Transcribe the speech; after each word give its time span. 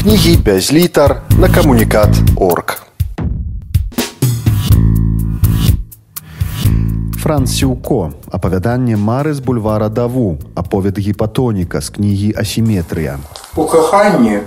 Кнігі 0.00 0.36
без 0.36 0.72
літар 0.72 1.22
на 1.38 1.48
камунікат 1.48 2.08
орг. 2.36 2.82
Франсіўко, 7.22 8.12
апавяданне 8.30 8.96
мары 8.96 9.34
з 9.34 9.40
бульвара 9.40 9.88
даву, 9.88 10.38
аповед 10.54 10.98
гіпатоніка 10.98 11.80
з 11.80 11.90
кнігі 11.90 12.30
асіметрыя. 12.38 13.18
У 13.56 13.64
каханні 13.66 14.38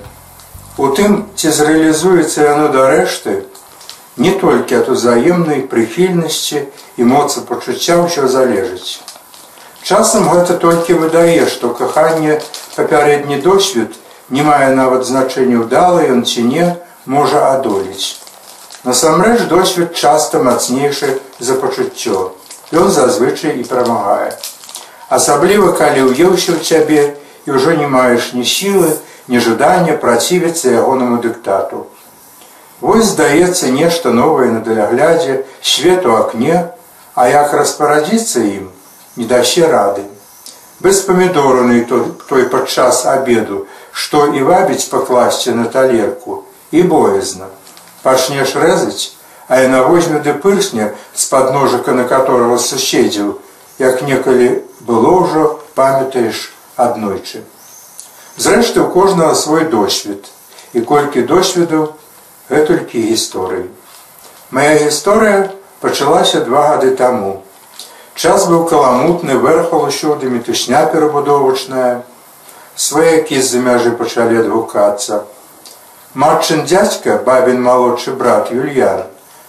у 0.77 0.88
тым, 0.95 1.27
ці 1.36 1.52
зрэалізуецца 1.52 2.47
яно 2.47 2.71
да 2.71 2.88
рэшты, 2.88 3.43
не 4.15 4.31
толькі 4.31 4.79
ад 4.79 4.88
узаемнай 4.88 5.68
прыхільнасці 5.68 6.63
і 6.95 7.04
моцы 7.04 7.43
пачуцця 7.43 7.99
ўсё 7.99 8.31
залежыць. 8.31 9.04
Часам 9.83 10.31
гэта 10.31 10.55
толькі 10.55 10.95
выдае, 10.95 11.43
што 11.52 11.75
каханне 11.75 12.39
папярэдні 12.79 13.43
досвед 13.43 13.99
не 14.32 14.43
мае 14.48 14.71
нават 14.75 15.05
значэння 15.05 15.62
ўдала 15.67 16.08
ён 16.08 16.23
ці 16.23 16.48
не 16.48 16.66
можа 17.05 17.52
адолець. 17.52 18.17
Насамрэч 18.88 19.45
досвед 19.52 19.94
часта 19.94 20.40
мацнейшы 20.41 21.20
за 21.40 21.59
пачуццё. 21.62 22.31
Ён 22.71 22.90
зазвычай 22.90 23.59
і 23.59 23.67
перамагае. 23.67 24.31
Асабліва 25.12 25.76
калі 25.76 26.07
ўеўся 26.09 26.55
ў 26.55 26.59
цябе 26.63 27.02
і 27.45 27.59
ўжо 27.59 27.76
не 27.76 27.88
маеш 27.91 28.31
ні 28.34 28.48
сілы, 28.48 28.95
ні 29.27 29.44
жадання 29.44 29.99
працівіцца 29.99 30.71
ягонаму 30.71 31.20
дыктату. 31.20 31.85
Вось 32.82 33.12
здаецца 33.12 33.70
нешта 33.76 34.16
новае 34.16 34.49
на 34.55 34.62
даляглядзе 34.66 35.43
свет 35.62 36.07
у 36.07 36.16
акне, 36.16 36.71
а 37.13 37.27
як 37.27 37.54
распарадзіцца 37.54 38.40
ім, 38.40 38.71
не 39.20 39.27
дасе 39.29 39.68
рады. 39.68 40.07
Без 40.79 41.02
памідораны 41.05 41.85
той, 41.85 42.43
падчас 42.49 43.05
абеду, 43.05 43.68
што 43.91 44.27
і 44.34 44.44
вабіць 44.44 44.90
пакласці 44.91 45.52
на 45.58 45.66
талерку 45.66 46.44
і 46.72 46.84
боязна. 46.84 47.48
Пачнеш 48.04 48.55
рэзаць, 48.55 49.13
а 49.48 49.60
яна 49.62 49.84
возьме 49.84 50.20
ды 50.20 50.34
пырсне 50.34 50.91
з-пад 51.13 51.52
ножыка, 51.54 51.91
на 51.91 52.05
которого 52.07 52.57
суседзіў, 52.57 53.40
як 53.80 54.02
некалі 54.02 54.63
было 54.80 55.12
ўжо 55.21 55.60
памятаеш 55.76 56.52
аднойчы. 56.76 57.43
Зрэшты 58.38 58.82
у 58.82 58.88
кожнага 58.90 59.35
свой 59.35 59.65
досвед 59.65 60.26
і 60.74 60.82
колькі 60.82 61.27
досведаў 61.27 61.93
гэтулькі 62.49 62.99
гісторый. 63.12 63.68
Мая 64.52 64.80
гісторыя 64.80 65.52
пачалася 65.80 66.41
два 66.47 66.68
гады 66.75 66.96
таму. 66.96 67.44
Час 68.16 68.47
быў 68.47 68.68
каламутны 68.72 69.38
вэрхал 69.38 69.88
усюды 69.88 70.30
мітусня 70.30 70.85
перабудовачная. 70.85 72.03
Сваякі 72.75 73.41
з-за 73.41 73.59
мяжы 73.59 73.91
пачалі 74.00 74.40
адгукацца. 74.41 75.24
Матчын 76.14 76.64
дзядзька, 76.68 77.19
бабін 77.25 77.62
малодшы 77.62 78.14
брат 78.16 78.52
Юльян, 78.52 79.03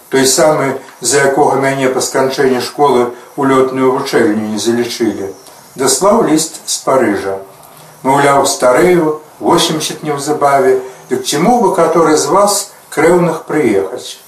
той 0.09 0.27
самы, 0.27 0.79
за 1.01 1.23
якога 1.31 1.59
мяне 1.59 1.89
па 1.89 2.01
сканчэнні 2.03 2.59
школы 2.61 3.11
у 3.35 3.43
лётную 3.43 3.91
вучэльню 3.91 4.51
не 4.51 4.59
залічылі, 4.59 5.31
даслаў 5.75 6.23
ліст 6.27 6.61
з 6.65 6.77
Парыжа. 6.85 7.39
Маўляў 8.03 8.45
старэю 8.45 9.21
80 9.39 10.03
неўзабаве, 10.03 10.79
дык 11.09 11.23
ці 11.23 11.39
мог 11.39 11.63
бы 11.63 11.75
который 11.75 12.17
з 12.17 12.27
вас 12.27 12.71
крэўных 12.91 13.43
прыехаць. 13.49 14.19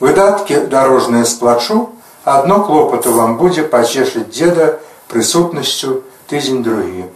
Выдаткі 0.00 0.68
дарожныя 0.68 1.24
сплачу, 1.24 1.90
адно 2.24 2.60
клопату 2.64 3.12
вам 3.12 3.36
будзе 3.40 3.64
пацешыць 3.64 4.28
дзеда 4.28 4.78
прысутнасцю 5.08 6.02
тыдзень 6.28 6.62
другі. 6.62 7.08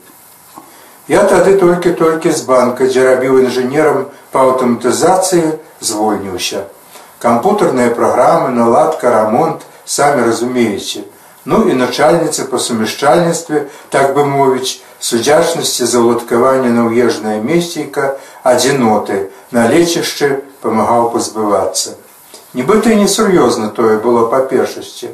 Я 1.10 1.24
тады 1.26 1.56
толькі-толькі 1.58 2.30
з 2.30 2.44
банка, 2.46 2.86
дзе 2.86 3.02
рабіў 3.02 3.38
інжынерам 3.42 4.02
па 4.30 4.42
аўтаматызацыі, 4.46 5.56
звольніўся. 5.82 6.60
Кампутарныя 7.18 7.90
праграмы, 7.96 8.52
наладка, 8.54 9.10
рамонт, 9.10 9.64
самі 9.84 10.28
разумееце. 10.28 11.02
Ну 11.44 11.66
і 11.66 11.74
начальніцы 11.80 12.46
па 12.52 12.60
сумяшчальніцтве, 12.62 13.64
так 13.90 14.14
бы 14.14 14.22
мовіць, 14.34 14.78
судзячнасці 15.00 15.90
за 15.94 16.04
ўладкаванне 16.04 16.70
на 16.76 16.86
ўежнае 16.86 17.42
месцейка 17.42 18.14
адзіноты, 18.46 19.18
на 19.50 19.66
лечішчы 19.66 20.30
памагаў 20.62 21.10
пазбывацца. 21.16 21.98
Нібыта 22.54 22.94
і 22.94 23.02
несур'ёзна 23.02 23.74
тое 23.74 23.98
было 23.98 24.30
па 24.30 24.46
першасці, 24.46 25.10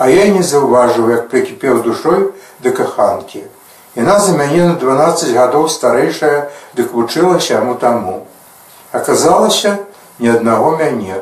А 0.00 0.08
я 0.08 0.26
не 0.34 0.42
заўважыў, 0.42 1.10
як 1.14 1.30
прыкіпеў 1.30 1.82
душой 1.86 2.32
да 2.64 2.70
каханкі. 2.74 3.46
Яна 3.94 4.18
за 4.20 4.36
мяне 4.38 4.64
на 4.64 4.74
12 4.74 5.34
гадоў 5.34 5.68
старэйшая 5.68 6.50
дык 6.78 6.92
вучылася 6.94 7.54
яму 7.58 7.74
таму. 7.74 8.26
Аказалася 8.92 9.78
ні 10.18 10.30
аднаго 10.30 10.76
мяне. 10.78 11.18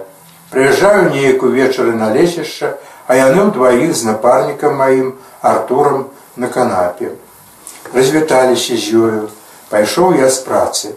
Прыязджаю 0.50 1.08
неяк 1.12 1.42
увечары 1.42 1.92
на 1.96 2.12
лесішча, 2.12 2.76
а 3.08 3.16
яны 3.16 3.48
ўдваіх 3.48 3.96
з 3.96 4.04
напарнікам 4.04 4.76
маім 4.76 5.14
Артурам 5.40 6.08
на 6.36 6.48
канапе. 6.48 7.16
Развіталіся 7.94 8.76
з 8.76 8.84
ёю, 8.92 9.22
пайшоў 9.72 10.16
я 10.20 10.28
з 10.28 10.44
працы. 10.44 10.92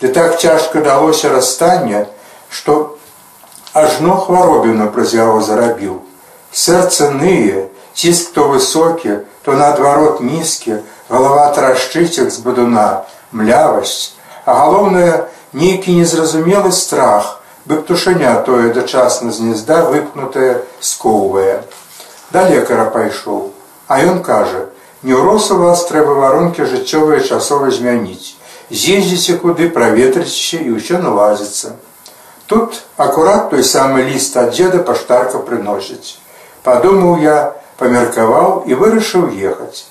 Ды 0.00 0.14
так 0.14 0.38
цяжка 0.38 0.80
далося 0.80 1.28
расстання, 1.28 2.06
што 2.50 2.98
ажно 3.74 4.14
хваробіна 4.16 4.86
праз 4.94 5.14
яго 5.14 5.42
зарабіў. 5.42 6.02
Сэрца 6.52 7.10
ные, 7.10 7.66
ціск 7.94 8.30
то 8.32 8.46
высокі, 8.48 9.26
то 9.42 9.58
наадварот 9.58 10.20
нізкі, 10.20 10.82
галава 11.08 11.52
трашчыцек 11.54 12.30
з 12.30 12.38
бадуна, 12.42 13.06
млявасць, 13.32 14.14
а 14.44 14.54
галоўнае 14.54 15.26
нейкі 15.52 15.94
незразумелы 15.94 16.72
страх, 16.72 17.40
бы 17.66 17.82
птушаня 17.82 18.34
тое 18.46 18.72
дачасна 18.74 19.32
з 19.32 19.42
гнезда 19.42 19.82
выпнутае 19.90 20.62
скоўвае. 20.80 21.62
Да 22.30 22.48
лекара 22.48 22.90
пайшоў, 22.90 23.52
а 23.88 24.02
ён 24.02 24.22
кажа: 24.22 24.66
не 25.02 25.14
ўрос 25.14 25.50
у 25.50 25.58
вас 25.62 25.86
трэба 25.86 26.14
варонкі 26.18 26.66
жыццёвыя 26.66 27.22
часова 27.22 27.70
змяніць. 27.70 28.34
З'ездзіце 28.70 29.38
куды 29.42 29.70
праветрыце 29.70 30.58
і 30.58 30.78
ўсё 30.78 30.98
налазіцца. 30.98 31.78
Тут 32.46 32.82
акурат 32.96 33.50
той 33.50 33.62
самы 33.62 34.02
ліст 34.10 34.36
ад 34.36 34.54
дзеда 34.54 34.82
паштарка 34.82 35.38
прыносіць. 35.38 36.18
Падумаў 36.66 37.22
я, 37.22 37.54
памеркаваў 37.78 38.66
і 38.66 38.74
вырашыў 38.74 39.30
ехаць. 39.30 39.86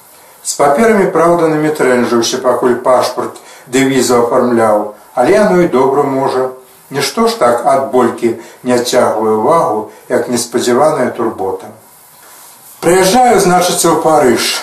З 0.46 0.54
паперамі 0.62 1.10
праўда 1.10 1.48
на 1.50 1.58
метрэнжыўся, 1.58 2.38
пакуль 2.38 2.78
пашпарт 2.86 3.40
дэвізу 3.66 4.20
афармляў, 4.22 4.94
але 5.18 5.32
яно 5.34 5.62
і 5.62 5.68
добра 5.74 6.04
можа. 6.04 6.50
Нішто 6.94 7.28
ж 7.28 7.40
так 7.40 7.66
ад 7.66 7.90
болькі 7.90 8.36
не 8.62 8.76
адцягвае 8.78 9.42
ўвагу, 9.42 9.90
як 10.10 10.30
неспадзяваная 10.30 11.10
турбота. 11.18 11.74
Прыязджаю, 12.78 13.42
значыцца 13.42 13.90
ў 13.90 13.98
Парыж. 14.06 14.62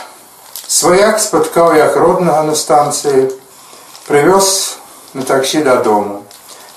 Сваяк 0.71 1.19
спаткаў 1.19 1.75
як 1.75 1.99
роднага 1.99 2.47
на 2.47 2.55
станцыі, 2.55 3.27
прывёз 4.07 4.79
на 5.19 5.27
таксі 5.27 5.67
дадому. 5.67 6.23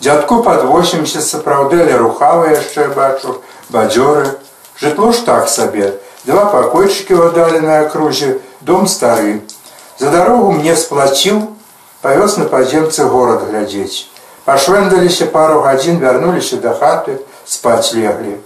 Дзядку 0.02 0.42
пад 0.42 0.66
80 0.66 1.22
сапраўды 1.22 1.86
але 1.86 2.02
рухава 2.02 2.50
яшчэ 2.50 2.90
бачу, 2.98 3.38
бадзёры, 3.70 4.34
жытло 4.82 5.14
ж 5.14 5.22
так 5.30 5.46
сабе. 5.48 5.94
Два 6.26 6.50
пакойчыкі 6.50 7.14
вадалі 7.22 7.62
на 7.62 7.86
акрузе, 7.86 8.42
дом 8.66 8.88
стары. 8.88 9.42
За 9.98 10.10
дарогу 10.12 10.52
мне 10.52 10.76
сплаціў, 10.76 11.56
павёз 12.02 12.38
на 12.38 12.46
падземцы 12.50 13.06
горад 13.06 13.46
глядзець. 13.50 14.10
Пашвэндаліся 14.46 15.26
пару 15.34 15.62
гадзін, 15.62 16.02
вярнуліся 16.02 16.58
да 16.62 16.74
хаты, 16.74 17.20
спаць 17.46 17.94
леглі. 17.94 18.38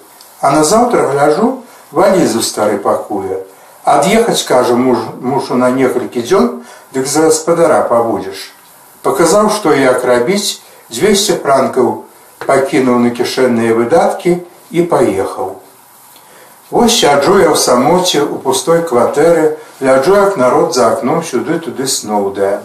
А 0.41 0.51
назаўтра 0.51 1.07
гляжу, 1.11 1.63
валізу 1.91 2.41
стары 2.43 2.77
пакуе. 2.77 3.43
Ад'ехаць, 3.83 4.43
кажа 4.43 4.75
муж, 4.75 4.99
мушу 5.19 5.55
на 5.55 5.71
некалькі 5.71 6.21
дзён, 6.21 6.63
дык 6.93 7.07
за 7.07 7.27
гаспадара 7.27 7.81
пабудзеш. 7.89 8.51
Паказаў, 9.03 9.49
што 9.49 9.73
як 9.73 10.03
рабіць, 10.03 10.59
200 10.91 11.39
пранкаў 11.43 12.03
пакінуў 12.43 12.99
на 13.07 13.15
кішэнныя 13.15 13.73
выдаткі 13.75 14.37
і 14.71 14.83
паехаў. 14.83 15.58
Вось 16.71 16.99
сяджу 17.01 17.39
я 17.41 17.49
ў 17.49 17.57
самоце 17.57 18.21
у 18.21 18.37
пустой 18.37 18.83
кватэры, 18.85 19.57
гляджу 19.81 20.13
як 20.13 20.37
народ 20.37 20.75
за 20.77 20.93
акном 20.93 21.23
сюды 21.25 21.57
туды 21.57 21.87
сноўдае. 21.89 22.61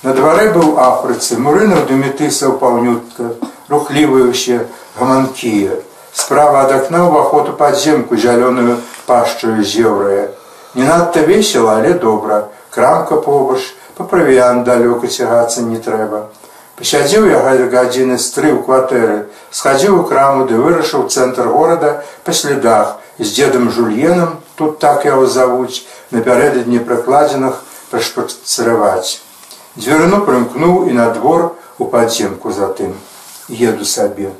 На 0.00 0.14
дварэ 0.16 0.54
быў 0.56 0.80
афрыцы, 0.80 1.36
мурынаў 1.36 1.84
дымітысаў 1.84 2.56
паўнютка, 2.56 3.36
рухлівыя 3.68 4.32
ўсе 4.32 4.64
гаманкія. 4.96 5.76
Справа 6.16 6.64
ад 6.64 6.72
акна 6.80 7.04
ўваход 7.12 7.52
у 7.52 7.58
падземку 7.60 8.16
зялёную 8.16 8.80
пашчаю 9.04 9.60
зеўрая. 9.60 10.32
Не 10.72 10.88
надта 10.88 11.20
весела, 11.20 11.76
але 11.76 11.92
добра, 11.92 12.48
крамка 12.72 13.20
побач, 13.20 13.60
па 14.00 14.08
правіян 14.08 14.64
далёка 14.64 15.12
цягацца 15.12 15.60
не 15.60 15.76
трэба. 15.76 16.32
Пасядзіў 16.80 17.28
я 17.28 17.44
гадзіны 17.44 18.16
з 18.16 18.32
тры 18.32 18.56
ў 18.56 18.64
кватэры, 18.64 19.28
схадзіў 19.52 20.00
у 20.00 20.04
краму, 20.08 20.48
ды 20.48 20.56
вырашыў 20.56 21.08
цэнтр 21.12 21.52
горада 21.52 22.00
па 22.24 22.32
слядах 22.32 22.96
з 23.18 23.28
дзедам 23.32 23.70
жульенам, 23.70 24.40
тут 24.56 24.78
так 24.78 25.04
яго 25.04 25.26
завуць, 25.26 25.84
напярэдадні 26.10 26.80
прыкладзеных 26.80 27.62
прышпацыраваць. 27.90 29.20
Дзвярну 29.76 30.24
прымкнуў 30.24 30.88
і 30.88 30.96
на 30.96 31.10
двор 31.12 31.52
у 31.78 31.84
падземку 31.92 32.52
затым 32.52 32.96
еду 33.48 33.84
сабе. 33.84 34.32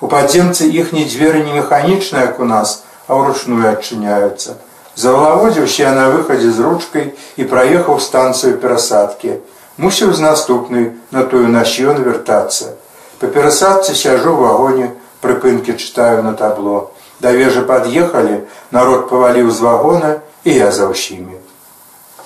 У 0.00 0.08
падземцы 0.08 0.66
іхнія 0.66 1.08
дзверы 1.08 1.44
не 1.46 1.52
механічныя, 1.52 2.26
як 2.32 2.40
у 2.40 2.44
нас, 2.44 2.82
а 3.06 3.16
ўручную 3.16 3.70
адчыняюцца. 3.70 4.58
Завалаводзіўся 4.96 5.82
я 5.82 5.92
на 5.96 6.08
выхадзе 6.12 6.52
з 6.52 6.60
ручкай 6.60 7.04
і 7.36 7.44
праехаў 7.48 8.00
станцыю 8.00 8.58
перасадкі. 8.60 9.38
Мусіў 9.80 10.12
з 10.12 10.20
наступнай 10.20 10.90
на 11.10 11.24
тую 11.24 11.48
насьён 11.48 12.02
вяртацца. 12.04 12.76
Па 13.20 13.30
перасадцы 13.32 13.94
сяжу 13.94 14.36
ў 14.36 14.38
вагоне, 14.42 14.90
прыпынкі 15.24 15.78
чытаю 15.78 16.22
на 16.26 16.34
табло. 16.34 16.92
Да 17.22 17.30
вежы 17.30 17.62
пад'ехалі, 17.62 18.42
народ 18.74 19.06
паваліў 19.08 19.50
з 19.54 19.62
вагона 19.62 20.10
і 20.42 20.54
я 20.58 20.70
за 20.74 20.90
ўсімі. 20.90 21.38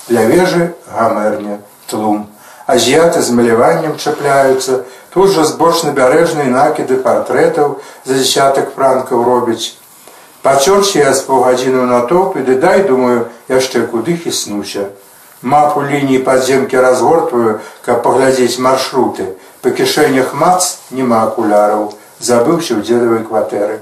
Для 0.09 0.25
вежы 0.25 0.73
гамерня, 0.89 1.59
тлум. 1.91 2.23
Азіяты 2.67 3.21
з 3.21 3.35
маляваннем 3.37 3.99
чапляюцца, 4.01 4.85
тут 5.13 5.35
жа 5.35 5.45
збочна-бярэжныя 5.51 6.49
накіды 6.49 6.97
партрэтаў 7.05 7.75
за 8.09 8.15
дзясятак 8.17 8.73
франкаў 8.77 9.25
робяць. 9.27 9.77
Пачорся 10.47 10.99
я 11.03 11.13
з 11.13 11.27
паўгадзіну 11.29 11.85
на 11.91 12.01
топ 12.13 12.39
і 12.41 12.47
ды 12.47 12.57
дай 12.63 12.83
думаю 12.89 13.27
яшчэ 13.53 13.85
куды 13.93 14.17
хіснуся. 14.17 14.87
Мапу 15.43 15.83
лініі 15.85 16.23
падземкі 16.25 16.81
разгортваю, 16.81 17.61
каб 17.85 18.01
паглядзець 18.07 18.57
маршруты. 18.69 19.29
Па 19.61 19.75
кішэнях 19.77 20.33
мац 20.33 20.79
няма 20.89 21.21
акуляраў, 21.29 21.93
забыўся 22.19 22.79
ў 22.79 22.87
дзедавай 22.87 23.21
кватэры. 23.29 23.79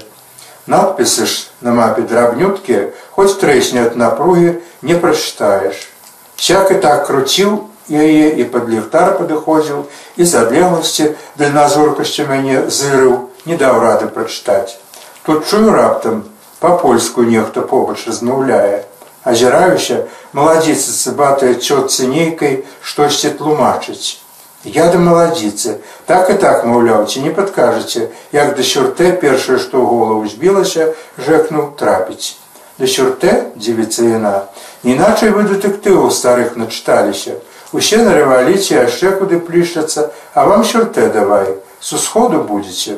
Надпісы 0.67 1.25
ж 1.29 1.47
на 1.61 1.71
мапе 1.77 2.01
драбнюткія, 2.01 2.89
хоць 3.13 3.37
трэсне 3.37 3.85
ад 3.85 3.97
напругі 4.01 4.57
не 4.81 4.97
прачытаеш. 4.97 5.77
Всяк 6.35 6.71
і 6.73 6.81
так 6.81 7.05
круціў 7.05 7.69
яе 7.89 8.33
і 8.41 8.43
пад 8.49 8.65
ліхтар 8.69 9.13
падыходзіў 9.19 9.85
і 10.17 10.25
з 10.25 10.41
адлегласці 10.41 11.13
дальназоркасцю 11.37 12.25
мяне 12.25 12.65
зырыў, 12.65 13.29
не 13.45 13.57
даў 13.61 13.77
рады 13.79 14.09
прачытаць. 14.09 14.81
Тут 15.21 15.45
чую 15.45 15.69
раптам 15.69 16.25
па-польску 16.59 17.21
нехта 17.21 17.61
побач 17.61 18.01
размаўляе. 18.09 18.85
Азіраюся, 19.21 20.05
маладзіца 20.33 20.97
цыбатая 20.97 21.53
цётцы 21.61 22.09
нейкай 22.09 22.65
штосьці 22.81 23.37
тлумачыць. 23.37 24.24
Я 24.65 24.89
да 24.89 24.97
маладзіцы, 24.97 25.77
так 26.09 26.29
і 26.33 26.35
так 26.41 26.65
маўляў, 26.65 27.05
ці 27.05 27.21
не 27.21 27.29
падкажаце, 27.29 28.09
як 28.33 28.55
да 28.57 28.63
сюртэ 28.65 29.11
першае, 29.21 29.59
што 29.61 29.77
ў 29.77 29.85
голову 29.85 30.25
збілася, 30.25 30.87
жэкнуў 31.21 31.77
трапіць. 31.77 32.33
Да 32.81 32.89
сюртэ 32.89 33.53
дзівіцца 33.53 34.09
яна. 34.09 34.49
Іначай 34.81 35.29
вы 35.37 35.45
дэтэктываў 35.51 36.09
старых 36.09 36.57
начыталіся. 36.57 37.37
Усе 37.77 38.01
на 38.01 38.17
рэваліце 38.17 38.81
яшчэ 38.81 39.13
куды 39.21 39.37
плішчацца, 39.37 40.09
а 40.33 40.49
вам 40.49 40.65
сюртэ 40.65 41.13
давай, 41.13 41.61
с 41.79 41.93
усходу 41.93 42.41
будзеце. 42.41 42.97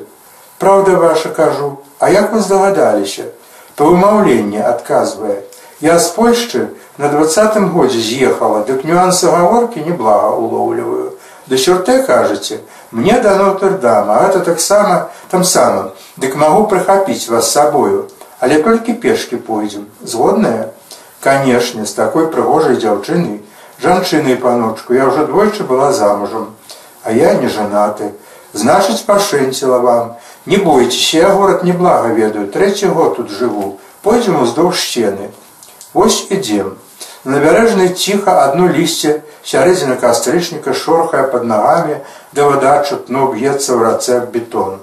Праўда 0.64 0.96
ваша 0.96 1.36
кажу, 1.36 1.84
а 2.00 2.10
як 2.10 2.32
вы 2.32 2.40
здагадаліся? 2.40 3.28
То 3.76 3.92
вымаўленне 3.92 4.64
адказвае. 4.64 5.44
Я 5.84 6.00
з 6.00 6.16
Польшчы 6.16 6.72
на 6.98 7.10
двадцатым 7.10 7.70
годзе 7.76 8.00
з'ехала, 8.00 8.64
дык 8.64 8.88
нюансы 8.88 9.28
гаворкі 9.28 9.84
неблага 9.84 10.32
улоўліваю. 10.32 11.17
Да 11.48 11.58
сюртэ 11.58 12.04
кажаце, 12.04 12.60
мне 12.92 13.20
да 13.22 13.36
Нотр-Дама, 13.36 14.20
а 14.20 14.28
это 14.28 14.42
таксама 14.42 15.10
там 15.32 15.44
самым, 15.44 15.92
дык 16.18 16.36
магу 16.36 16.68
прыхапіць 16.68 17.30
вас 17.30 17.52
сабою, 17.52 18.10
але 18.40 18.62
толькі 18.64 18.94
пешкі 18.94 19.38
пойдзем. 19.38 19.88
Згодная? 20.02 20.74
Канешне, 21.24 21.86
з 21.86 21.94
такой 21.94 22.28
прыгожай 22.28 22.76
дзяўчынай, 22.76 23.42
жанчыны 23.80 24.36
паночку, 24.36 24.94
я 24.94 25.08
ўжо 25.08 25.26
двойчы 25.26 25.64
была 25.64 25.94
замужам, 25.94 26.56
а 27.04 27.12
я 27.12 27.34
не 27.34 27.48
жанаты. 27.48 28.12
Значыць, 28.54 29.06
пашэнціла 29.06 29.80
вам. 29.80 30.16
Не 30.46 30.58
бойцеся, 30.58 31.18
я 31.18 31.30
горад 31.32 31.64
неблага 31.64 32.12
ведаю, 32.12 32.48
трэці 32.48 32.92
год 32.92 33.16
тут 33.16 33.32
жыву, 33.32 33.80
пойдзем 34.04 34.42
уздоўж 34.42 34.80
сцены. 34.80 35.32
Вось 35.94 36.28
ідзем. 36.30 36.76
На 37.28 37.40
набярэжнай 37.40 37.90
ціха 37.92 38.34
адно 38.42 38.70
лісце 38.72 39.10
сярэдзіна 39.44 39.98
кастрычніка 40.00 40.72
шорхае 40.82 41.26
пад 41.32 41.44
нагамі, 41.50 41.98
да 42.32 42.46
вада 42.48 42.76
чутно 42.88 43.26
б'ецца 43.34 43.76
ў 43.76 43.80
рацэ 43.84 44.20
бетон. 44.32 44.78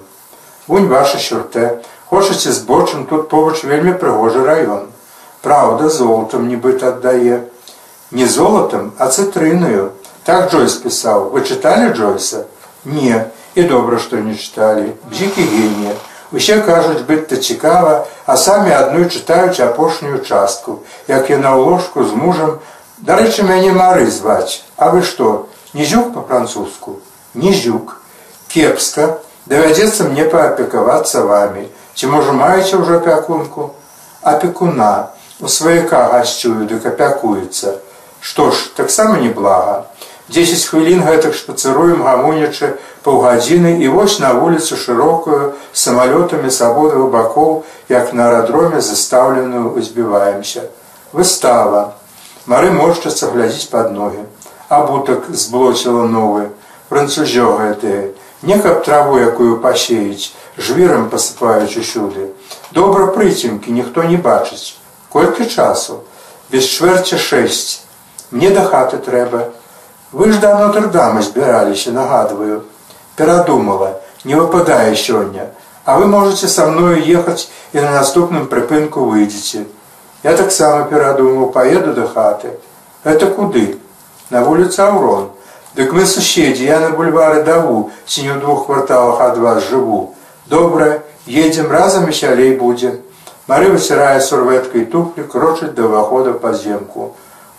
Вунь 0.67 0.85
ваша 0.91 1.17
сюртэ, 1.17 1.81
хочаце 2.11 2.53
збочым 2.53 3.07
тут 3.09 3.33
побач 3.33 3.65
вельмі 3.65 3.95
прыгожы 3.97 4.45
раён. 4.45 4.85
Праўда, 5.41 5.89
золотам 5.89 6.45
нібыта 6.45 6.93
аддае 6.93 7.41
не 8.11 8.29
золотом, 8.29 8.93
а 8.99 9.09
цытрынаю. 9.09 9.89
Так 10.21 10.53
Джойс 10.53 10.77
пісаў, 10.85 11.31
вы 11.33 11.41
чыталі 11.41 11.97
Джойса? 11.97 12.45
Не, 12.85 13.25
і 13.55 13.65
добра, 13.73 13.97
што 13.97 14.21
не 14.21 14.37
чыталі. 14.37 14.93
Бзікі 15.09 15.41
генія. 15.41 15.97
Усе 16.35 16.55
кажуць 16.59 17.07
быць-то 17.07 17.37
цікава, 17.39 17.91
а 18.27 18.35
самі 18.35 18.71
адной 18.75 19.05
чытаюць 19.07 19.63
апошнюю 19.63 20.19
частку, 20.19 20.81
як 21.07 21.29
яна 21.31 21.55
ў 21.55 21.63
ложку 21.63 22.03
з 22.03 22.11
мужам. 22.11 22.57
Дарэчы, 23.09 23.45
мяне 23.47 23.71
мары 23.71 24.11
зваць. 24.11 24.59
А 24.75 24.89
вы 24.91 24.99
што, 25.07 25.47
не 25.71 25.87
зюк 25.87 26.11
па-французску? 26.11 26.99
Не 27.39 27.55
зюк. 27.55 28.01
Кепска, 28.51 29.07
давядзецца 29.47 30.11
мне 30.11 30.27
паапекавацца 30.35 31.23
вамі. 31.23 31.69
Ці 31.95 32.11
можа 32.11 32.35
маеце 32.35 32.83
ўжо 32.83 32.99
апякунку? 32.99 33.71
Апекуна. 34.19 35.15
У 35.39 35.47
сваяка 35.47 36.03
гасцюю, 36.11 36.67
дык 36.67 36.83
апякуецца. 36.91 37.79
Што 38.19 38.51
ж, 38.51 38.75
таксама 38.75 39.23
неблага. 39.23 39.87
10 40.29 40.65
хвілін 40.65 41.03
гэтак 41.05 41.35
шпацыруем 41.37 42.01
гамонячы 42.01 42.73
паўгадзіны 43.05 43.77
і 43.85 43.87
вось 43.93 44.17
на 44.19 44.33
вуліцу 44.33 44.73
шырокую 44.73 45.53
самалётамі 45.71 46.49
сабодавых 46.49 47.11
бакоў, 47.13 47.63
як 47.89 48.13
на 48.13 48.29
аэрадроме 48.29 48.81
застаўленую 48.81 49.77
узбіваемся. 49.77 50.65
Выстава. 51.13 51.93
Мары 52.45 52.71
мошчацца 52.73 53.29
глядзіць 53.29 53.69
пад 53.69 53.93
ногі. 53.93 54.25
Абутак 54.69 55.29
зблоціла 55.29 56.09
новы, 56.09 56.49
французё 56.89 57.53
гэтыя. 57.61 58.13
Не 58.41 58.57
каб 58.57 58.83
траву 58.85 59.17
якую 59.21 59.61
пасеяць, 59.61 60.33
жвірам 60.57 61.09
пасыпаюць 61.09 61.77
усюды. 61.77 62.33
Добра 62.71 63.13
прыцемкі 63.13 63.69
ніхто 63.69 64.03
не 64.09 64.17
бачыць. 64.17 64.77
Колькі 65.09 65.45
часу? 65.45 66.01
Без 66.49 66.65
чвэрці 66.65 67.17
шэсць. 67.21 67.85
Мне 68.31 68.49
да 68.49 68.65
хаты 68.65 68.97
трэба. 68.97 69.53
Вы 70.11 70.31
ж 70.31 70.39
да 70.39 70.59
Нотр-Дама 70.59 71.21
збіраліся, 71.21 71.91
нагадваю. 71.91 72.61
Перадумала, 73.15 74.01
не 74.23 74.35
выпадае 74.35 74.95
сёння, 74.95 75.49
а 75.85 75.97
вы 75.99 76.07
можете 76.07 76.47
са 76.47 76.65
мною 76.67 76.97
ехаць 76.97 77.47
і 77.73 77.79
на 77.79 77.91
наступным 77.91 78.47
прыпынку 78.47 79.05
выйдзеце. 79.05 79.65
Я 80.23 80.35
таксама 80.35 80.85
перадумаў, 80.85 81.51
поеду 81.51 81.93
да 81.93 82.07
хаты. 82.07 82.59
Это 83.03 83.27
куды? 83.27 83.77
На 84.29 84.41
вуліцы 84.41 84.81
Аўрон. 84.81 85.29
Дык 85.75 85.93
мы 85.93 86.05
суседзі, 86.05 86.65
я 86.65 86.79
на 86.79 86.89
бульвары 86.89 87.43
даву, 87.43 87.91
ці 88.05 88.23
не 88.23 88.31
ў 88.31 88.39
двух 88.39 88.65
кварталах 88.65 89.21
ад 89.21 89.37
вас 89.37 89.63
жыву. 89.69 90.15
Добра, 90.45 91.03
едзем 91.25 91.71
разам 91.71 92.05
весялей 92.05 92.55
будзе. 92.55 93.01
Мары 93.47 93.69
высірае 93.69 94.21
сурветкай 94.21 94.85
туфлі, 94.85 95.27
крочыць 95.29 95.75
да 95.75 95.85
ўвахода 95.85 96.33
па 96.33 96.53
земку. 96.53 97.13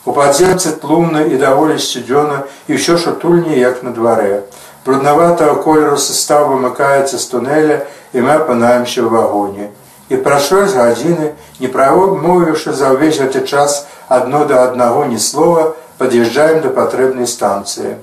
У 0.07 0.13
падземцы 0.15 0.71
тлумна 0.79 1.25
і 1.27 1.39
даволі 1.39 1.77
сцюдзёна 1.83 2.45
і 2.71 2.79
ўсё 2.79 2.95
шатульні 2.95 3.59
як 3.59 3.83
на 3.83 3.91
дварэ. 3.91 4.47
Бруднаватага 4.87 5.59
колеру 5.67 5.99
состав 5.99 6.47
вымыкаецца 6.51 7.19
з 7.19 7.27
тунеля 7.27 7.79
і 8.15 8.23
мы 8.23 8.39
апынаемся 8.39 9.03
ў 9.03 9.11
вагоне. 9.11 9.75
І 10.07 10.23
прайшло 10.23 10.63
з 10.71 10.79
гадзіны, 10.79 11.35
не 11.59 11.67
правомовіўшы 11.67 12.71
за 12.71 12.95
ўвесь 12.95 13.19
гэты 13.19 13.43
час 13.51 13.83
адно 14.07 14.47
да 14.47 14.63
аднаго 14.71 15.11
ні 15.11 15.19
слова, 15.19 15.75
пад'язджаем 15.99 16.63
да 16.63 16.71
патрэбнай 16.71 17.27
станцыі. 17.27 17.99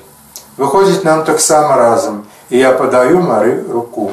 Выходзіць 0.60 1.08
нам 1.08 1.24
таксама 1.24 1.80
разам, 1.80 2.28
і 2.52 2.60
я 2.60 2.76
падаю 2.76 3.24
мары 3.24 3.64
руку. 3.64 4.12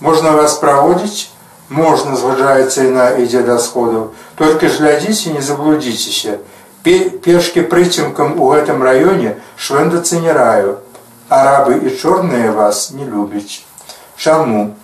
Можна 0.00 0.34
вас 0.34 0.58
праводзіць? 0.58 1.30
Можна, 1.70 2.18
згаджаецца 2.18 2.90
яна 2.90 3.10
ідзе 3.22 3.46
да 3.46 3.62
сходаў. 3.62 4.10
Толькі 4.34 4.66
ж 4.66 4.82
глядзіце, 4.82 5.30
не 5.30 5.42
заблудзіцеся 5.46 6.42
пешкі 6.84 7.62
прыцемкам 7.72 8.40
у 8.40 8.50
гэтым 8.52 8.82
раёне 8.82 9.36
швэндацца 9.56 10.20
не 10.20 10.32
раю. 10.32 10.78
Арабы 11.28 11.78
і 11.86 11.96
чорныя 11.96 12.52
вас 12.52 12.90
не 12.90 13.04
любяць. 13.04 13.62
Чаму? 14.16 14.74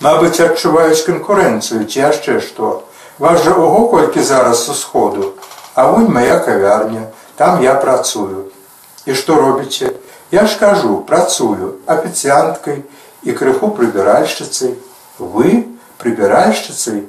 Мабыць, 0.00 0.40
адчуваюць 0.40 1.04
канкурэнцыю 1.06 1.86
ці 1.86 1.98
яшчэ 2.00 2.40
што. 2.40 2.84
Вас 3.18 3.42
жа 3.44 3.54
ого 3.54 3.88
колькі 3.88 4.22
зараз 4.22 4.64
з 4.64 4.68
усходу, 4.70 5.34
А 5.74 5.86
вунь 5.86 6.12
моя 6.12 6.38
кавярня, 6.38 7.08
там 7.36 7.62
я 7.62 7.74
працую. 7.74 8.52
І 9.06 9.14
што 9.14 9.36
робіце? 9.36 9.92
Я 10.30 10.46
ж 10.46 10.58
кажу, 10.58 11.00
працую 11.08 11.78
афіцыянткай 11.86 12.84
і 13.22 13.32
крыху 13.32 13.70
прыбіральшчыцай. 13.72 14.76
Вы 15.18 15.64
прыбіральшчыцай? 15.98 17.08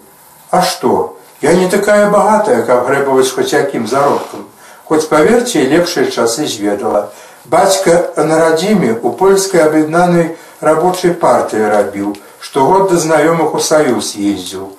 А 0.50 0.62
што? 0.62 1.18
Я 1.44 1.54
не 1.56 1.68
такая 1.68 2.10
багатая, 2.10 2.62
каб 2.64 2.86
грэбаваць 2.88 3.36
хоць 3.36 3.52
якім 3.52 3.84
заробкам. 3.92 4.46
Хоць 4.88 5.10
паверце, 5.12 5.64
лепшыя 5.68 6.08
часы 6.08 6.46
зведала. 6.48 7.10
Бацька 7.44 7.96
на 8.16 8.38
радзіме 8.40 8.94
у 9.04 9.10
польскай 9.12 9.60
аб'яднанай 9.60 10.38
рабочай 10.62 11.12
партыі 11.12 11.68
рабіў, 11.74 12.14
штогод 12.40 12.94
да 12.94 13.00
знаёмых 13.06 13.58
у 13.60 13.60
саюз 13.60 14.14
ездзіў. 14.16 14.70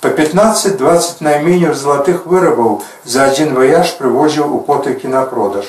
Па 0.00 0.14
15-20 0.20 1.20
найменяў 1.20 1.76
залатых 1.76 2.24
вырабаў 2.24 2.80
за 3.04 3.28
адзін 3.28 3.52
ваяж 3.52 3.92
прывозіў 4.00 4.48
у 4.48 4.62
потыкі 4.64 5.12
на 5.12 5.26
продаж. 5.28 5.68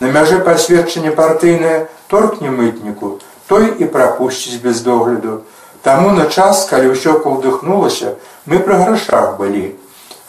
На 0.00 0.08
мяжы 0.16 0.40
пасведчання 0.40 1.12
партыйнае 1.12 1.92
торкне 2.08 2.48
мытніку, 2.48 3.20
той 3.52 3.68
і 3.76 3.84
прапусціць 3.84 4.64
без 4.64 4.80
догляду. 4.80 5.42
Таму 5.84 6.16
на 6.16 6.24
час, 6.32 6.64
калі 6.72 6.96
ўсё 6.96 7.20
колдыхнулася, 7.20 8.16
мы 8.48 8.64
пры 8.64 8.80
грашах 8.80 9.36
былі. 9.36 9.76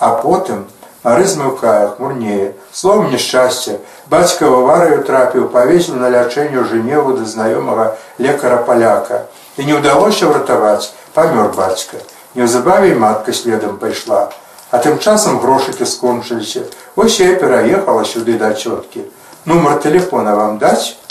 А 0.02 0.16
потым 0.22 0.66
Мары 1.04 1.26
змыўкае, 1.26 1.94
хмурнее, 1.98 2.54
словом 2.72 3.10
няшчасце, 3.10 3.80
бацька 4.10 4.46
аварыю 4.46 5.02
трапіў, 5.08 5.48
павесіў 5.50 5.98
на 5.98 6.12
лячэнне 6.14 6.62
ў 6.62 6.66
жыневу 6.70 7.16
да 7.18 7.26
знаёмага 7.26 7.86
лекара 8.22 8.60
паляка. 8.68 9.26
І 9.58 9.66
не 9.66 9.74
ўдалося 9.80 10.30
ўратаваць, 10.30 10.94
памёр 11.18 11.50
бацька. 11.58 11.98
Неўзабаве 12.38 12.94
матка 12.94 13.34
следам 13.34 13.80
пайшла. 13.82 14.30
А 14.70 14.78
тым 14.78 15.02
часам 15.02 15.42
грошыкі 15.42 15.90
скончыліся. 15.90 16.70
Вось 16.96 17.18
я 17.20 17.34
пераехала 17.34 18.06
сюды 18.06 18.38
да 18.38 18.54
цёткі. 18.54 19.10
Нумар 19.46 19.82
телефона 19.82 20.36
вам 20.36 20.60
даць, 20.62 21.02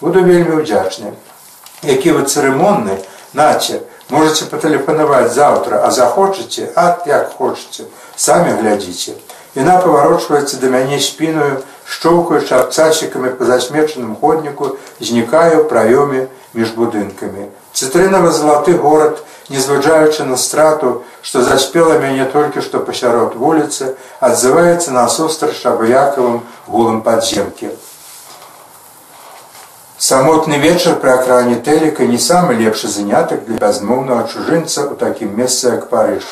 буду 0.00 0.26
вельмі 0.26 0.58
ўдзячны. 0.58 1.14
Які 1.86 2.18
вы 2.18 2.26
цырымонны, 2.26 2.98
наце, 3.32 3.86
можете 4.10 4.50
патэлефанаваць 4.50 5.30
заўтра, 5.30 5.86
а 5.86 5.94
захочаце, 5.94 6.66
а 6.74 6.98
як 7.06 7.38
хочаце, 7.38 7.86
самі 8.16 8.56
глядзіце. 8.60 9.14
Яна 9.56 9.78
паварочваецца 9.80 10.60
да 10.60 10.68
мяне 10.72 11.00
спіною, 11.00 11.62
шчоўкаючы 11.88 12.52
абцасікамі 12.56 13.32
па 13.38 13.48
засмечаным 13.48 14.16
ходніку, 14.20 14.76
знікаю 15.00 15.64
праёме 15.70 16.26
між 16.52 16.76
будынкамі. 16.76 17.48
Цытрынава 17.72 18.32
залаты 18.32 18.76
горад, 18.76 19.22
незважаючы 19.48 20.24
на 20.24 20.36
страту, 20.36 21.04
што 21.22 21.42
заспела 21.42 21.98
мяне 21.98 22.24
толькі 22.24 22.60
што 22.60 22.80
пасярод 22.80 23.36
вуліцы, 23.36 23.94
адзываецца 24.20 24.92
насустрач 24.96 25.60
абыякавым 25.64 26.40
гулам 26.66 27.02
падземкі. 27.02 27.70
Самотны 29.98 30.58
вечар 30.60 30.96
пры 31.00 31.12
акране 31.16 31.56
тэліка 31.56 32.04
не 32.04 32.18
самы 32.18 32.56
лепшы 32.60 32.88
занятак 32.88 33.46
для 33.46 33.56
бязмоўнага 33.56 34.28
чужынца 34.28 34.84
ў 34.84 35.00
такім 35.00 35.32
месцы, 35.36 35.72
як 35.72 35.88
Парыж. 35.88 36.28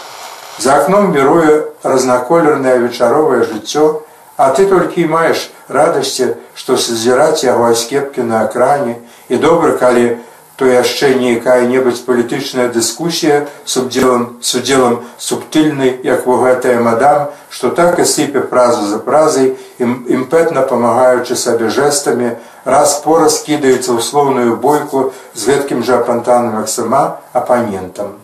За 0.59 0.81
окном 0.81 1.13
віруе 1.13 1.65
разнаколернае 1.83 2.79
вечаровае 2.79 3.43
жыццё, 3.43 4.03
а 4.37 4.51
ты 4.55 4.67
толькі 4.67 5.03
і 5.03 5.11
маеш 5.11 5.51
радасці, 5.69 6.35
што 6.55 6.77
сазіраць 6.79 7.43
яго 7.45 7.71
аскепкі 7.71 8.23
на 8.23 8.47
экране 8.47 8.97
і 9.29 9.37
добра, 9.37 9.75
калі 9.79 10.19
то 10.57 10.67
яшчэ 10.71 11.19
нейкая-небудзь 11.19 12.07
палітычная 12.07 12.69
дыскусія 12.71 13.51
с 13.67 13.77
удзелам 13.77 14.39
с 14.41 14.55
удзелам 14.55 15.03
субтыльнай, 15.19 15.99
як 16.07 16.27
во 16.27 16.39
гэтая 16.39 16.79
мадам, 16.79 17.35
што 17.51 17.71
так 17.75 17.99
і 17.99 18.07
сыпе 18.07 18.41
празу 18.41 18.87
за 18.87 19.03
празай, 19.03 19.57
ім, 19.83 20.07
імпэтна 20.07 20.63
памагаючы 20.63 21.35
сабе 21.35 21.75
жэстамі, 21.75 22.37
раз 22.65 23.01
пораз 23.03 23.43
кідаецца 23.43 23.91
ў 23.91 24.01
слоўную 24.01 24.55
бойку 24.57 25.11
з 25.35 25.51
гэткім 25.51 25.83
жа 25.83 25.99
апантаным 25.99 26.63
як 26.63 26.71
сама 26.71 27.19
апанентам. 27.33 28.24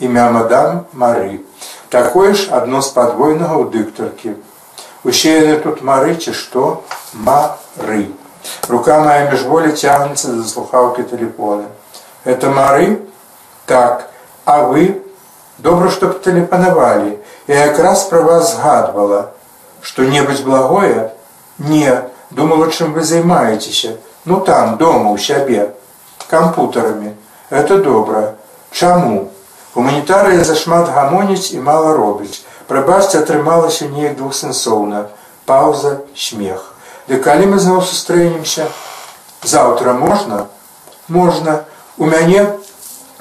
Імя 0.00 0.30
мадам 0.30 0.86
Мары. 0.92 1.40
Такое 1.90 2.32
ж 2.34 2.48
адно 2.56 2.80
з 2.80 2.88
падвойнага 2.96 3.60
ў 3.60 3.68
дыктаркі. 3.68 4.32
Усе 5.04 5.32
яны 5.36 5.56
тут 5.60 5.82
мары 5.84 6.14
ці 6.16 6.32
што 6.32 6.84
мары. 7.12 8.08
Рука 8.68 8.96
моя 9.04 9.28
міжволі 9.28 9.72
цягнецца 9.76 10.32
за 10.36 10.44
слухаўкі 10.48 11.04
тэлефона. 11.04 11.68
Это 12.24 12.48
мары? 12.48 13.04
Так, 13.66 14.08
а 14.44 14.62
вы 14.70 15.02
добра, 15.58 15.90
што 15.90 16.08
б 16.08 16.20
тэлефанавалі. 16.24 17.18
Я 17.46 17.66
якраз 17.66 18.04
пра 18.08 18.22
вас 18.22 18.54
згадвала, 18.54 19.32
што-небудзь 19.82 20.40
благое? 20.40 21.12
Не, 21.58 22.08
думала, 22.30 22.70
чым 22.70 22.94
вы 22.94 23.04
займаецеся. 23.04 23.98
Ну 24.24 24.40
там 24.40 24.78
дома 24.78 25.10
у 25.10 25.18
сябе 25.18 25.74
кампутарамі. 26.28 27.16
Это 27.50 27.78
добра. 27.78 28.34
Чаму? 28.70 29.28
Гуманітарыя 29.74 30.44
зашмат 30.44 30.88
гамоніць 30.90 31.52
і 31.54 31.60
мала 31.62 31.94
робіць. 31.94 32.42
Прабачце 32.66 33.22
атрымалася 33.22 33.86
неяк 33.90 34.16
двухсэнсоўна. 34.18 35.06
Паўза, 35.46 36.00
смех. 36.14 36.74
Ды 37.06 37.18
калі 37.22 37.54
мы 37.54 37.58
зноў 37.58 37.82
сустрэнемся? 37.82 38.66
Заўтра 39.42 39.94
можна? 39.94 40.46
Можна. 41.08 41.64
У 41.98 42.06
мяне 42.06 42.46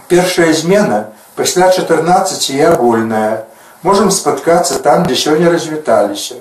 першая 0.08 0.54
змена 0.54 1.14
пасля 1.36 1.72
14 1.72 2.50
я 2.50 2.76
вольная. 2.76 3.46
Можам 3.82 4.12
спаткацца 4.12 4.80
там, 4.80 5.06
дзе 5.06 5.16
сёння 5.16 5.52
развіталіся. 5.52 6.36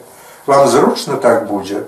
Вам 0.46 0.68
зручна 0.68 1.16
так 1.16 1.46
будзе. 1.46 1.84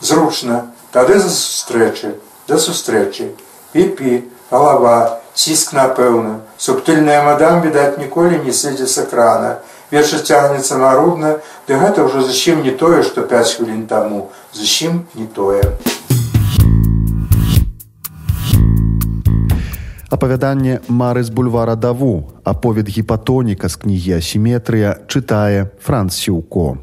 Зручна, 0.00 0.72
тады 0.92 1.18
за 1.18 1.30
сустрэчы, 1.30 2.20
да 2.46 2.58
сустрэчы. 2.58 3.32
Пі-пі, 3.72 4.28
галава, 4.50 5.21
ціск 5.34 5.72
напэўна. 5.72 6.40
Субтыльная 6.58 7.22
мадам, 7.24 7.60
відаць, 7.62 7.98
ніколі 7.98 8.40
не 8.44 8.52
сыдзе 8.52 8.86
з 8.86 9.04
экрана. 9.04 9.58
Вечар 9.92 10.20
цягнецца 10.20 10.78
марудна, 10.80 11.40
ды 11.68 11.76
гэта 11.76 12.04
ўжо 12.08 12.24
зусім 12.24 12.62
не 12.64 12.72
тое, 12.72 13.02
што 13.02 13.22
5 13.28 13.56
хвілін 13.56 13.86
таму, 13.86 14.30
зусім 14.52 15.04
не 15.14 15.26
тое. 15.26 15.62
Апавяданне 20.12 20.80
Мары 20.88 21.24
з 21.24 21.30
бульвара 21.30 21.74
даву, 21.74 22.28
аповед 22.44 22.88
гіпатоніка 22.88 23.68
з 23.68 23.76
кнігі 23.76 24.12
асіметрыя 24.20 25.00
чытае 25.08 25.72
Франц 25.80 26.20
Сіўко. 26.20 26.76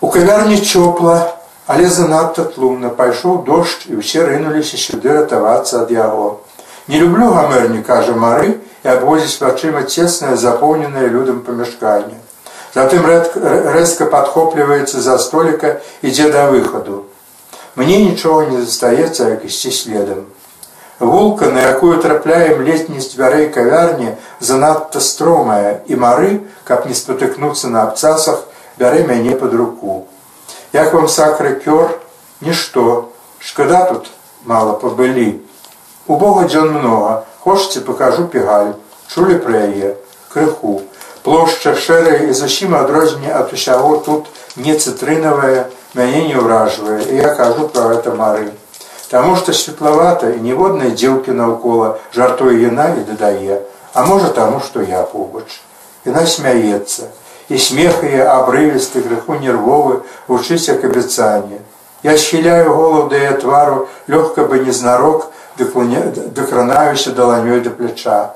У 0.00 0.08
кавярні 0.08 0.56
цёпла, 0.62 1.34
але 1.66 1.90
занадта 1.90 2.46
тлумна 2.46 2.94
пайшоў 2.94 3.42
дождж 3.42 3.90
і 3.90 3.98
ўсе 3.98 4.22
рынуліся 4.22 4.78
сюды 4.78 5.10
ратавацца 5.10 5.82
ад 5.82 5.90
яго. 5.90 6.46
Не 6.88 6.98
люблю 6.98 7.28
гамерні, 7.28 7.82
кажа 7.82 8.16
Мары 8.16 8.54
і 8.84 8.88
абвозіць 8.88 9.42
вачыма 9.44 9.82
цеснае 9.84 10.36
запоўненае 10.40 11.08
людам 11.12 11.40
памяшканне. 11.44 12.16
Затым 12.74 13.04
рэзка 13.04 14.08
падхопліваецца 14.08 15.00
за 15.04 15.18
століка 15.18 15.80
ідзе 16.00 16.30
да 16.32 16.48
выхаду. 16.48 17.04
Мне 17.76 17.98
нічога 18.04 18.46
не 18.48 18.60
застаецца, 18.64 19.28
як 19.28 19.44
ісці 19.44 19.70
следам. 19.70 20.24
Гулка, 20.98 21.50
на 21.52 21.60
якую 21.62 21.98
трапляем 22.02 22.64
летні 22.64 23.00
з 23.00 23.12
дзвярэй 23.12 23.48
кавярні, 23.54 24.16
занадта 24.40 25.00
стромая, 25.00 25.80
і 25.86 25.96
мары, 25.96 26.40
каб 26.64 26.88
не 26.90 26.94
спатыкнуцца 26.94 27.68
на 27.68 27.84
абцасах, 27.84 28.48
бярэ 28.80 29.04
мяне 29.06 29.36
пад 29.36 29.54
руку. 29.54 30.06
Як 30.72 30.92
вам 30.92 31.08
сакры 31.08 31.54
кёр, 31.54 32.00
нішто, 32.40 33.12
шкада 33.38 33.84
тут 33.92 34.10
мала 34.44 34.72
пабылі. 34.72 35.47
У 36.08 36.16
Бога 36.16 36.46
дзён 36.48 36.70
многа, 36.72 37.24
хочаце 37.44 37.80
пакажу 37.84 38.22
пігаль, 38.32 38.70
чулі 39.12 39.34
пра 39.44 39.58
яе, 39.68 39.90
крыху. 40.32 40.80
Плошча 41.20 41.74
шэрая 41.76 42.30
і 42.32 42.36
зусім 42.38 42.72
адрозненне 42.78 43.34
ад 43.40 43.52
усяго 43.52 43.98
тут 44.06 44.30
не 44.56 44.72
цытрынавая, 44.72 45.68
мяне 45.92 46.24
не 46.30 46.40
ўражвае, 46.40 47.02
і 47.12 47.20
я 47.20 47.34
кажу 47.36 47.68
пра 47.68 47.92
гэта 47.92 48.16
мары. 48.16 48.48
Таму 49.12 49.36
што 49.36 49.52
светлавата 49.52 50.32
і 50.32 50.40
ніводнай 50.48 50.96
дзеўкі 50.96 51.36
наўкола 51.36 51.94
жартуе 52.16 52.56
яна 52.64 52.88
і 52.96 53.04
дадае, 53.12 53.60
а 53.92 54.08
можа 54.08 54.32
таму, 54.32 54.64
што 54.64 54.80
я 54.80 55.04
побач. 55.12 55.60
Яна 56.08 56.24
смяецца, 56.24 57.12
і 57.52 57.60
смех 57.60 58.00
яе 58.00 58.24
абрывісты 58.24 59.04
грыху 59.04 59.36
нервовы 59.44 60.00
вучыць 60.24 60.72
як 60.72 60.88
абяцанне. 60.88 61.60
Я 62.02 62.18
схіляю 62.18 62.74
голову 62.74 63.08
да 63.08 63.32
твару, 63.32 63.88
лёгка 64.08 64.44
бы 64.44 64.64
незнарок, 64.64 65.32
дакранаюся 65.56 67.10
даланёй 67.10 67.60
да 67.60 67.70
пляча. 67.70 68.34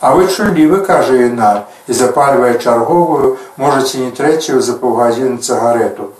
А 0.00 0.14
вы 0.14 0.28
чулівы, 0.28 0.84
кажа 0.84 1.14
яна, 1.14 1.64
і 1.88 1.92
запальвае 1.92 2.58
чарговую, 2.58 3.38
можаце 3.56 3.98
не 3.98 4.10
трэцюю 4.12 4.60
за 4.60 4.76
паўгадзіны 4.76 5.38
цыгарету. 5.38 6.12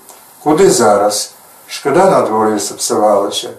Куды 0.42 0.70
зараз? 0.70 1.34
Шкада 1.68 2.10
надвор'е 2.10 2.58
сапсавалася. 2.58 3.50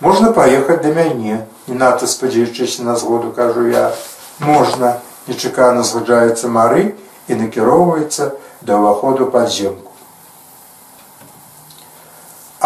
Можна 0.00 0.32
паехаць 0.32 0.82
да 0.82 0.92
мяне, 0.92 1.46
не 1.66 1.74
надта 1.74 2.06
спадзеючыся 2.06 2.82
на 2.82 2.96
згоду, 2.96 3.32
кажу 3.32 3.66
я. 3.66 3.92
Можна, 4.38 5.00
нечакана 5.26 5.82
згаджаецца 5.82 6.48
мары 6.48 6.94
і 7.28 7.34
накіроўваецца 7.34 8.32
да 8.60 8.76
ўваходу 8.76 9.26
падземку. 9.32 9.85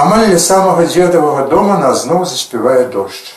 Амаль 0.00 0.30
ля 0.33 0.38
самага 0.40 0.87
дзедавага 0.88 1.42
дома 1.49 1.75
нас 1.76 2.04
зноў 2.07 2.23
заспявае 2.28 2.85
дождж. 2.92 3.35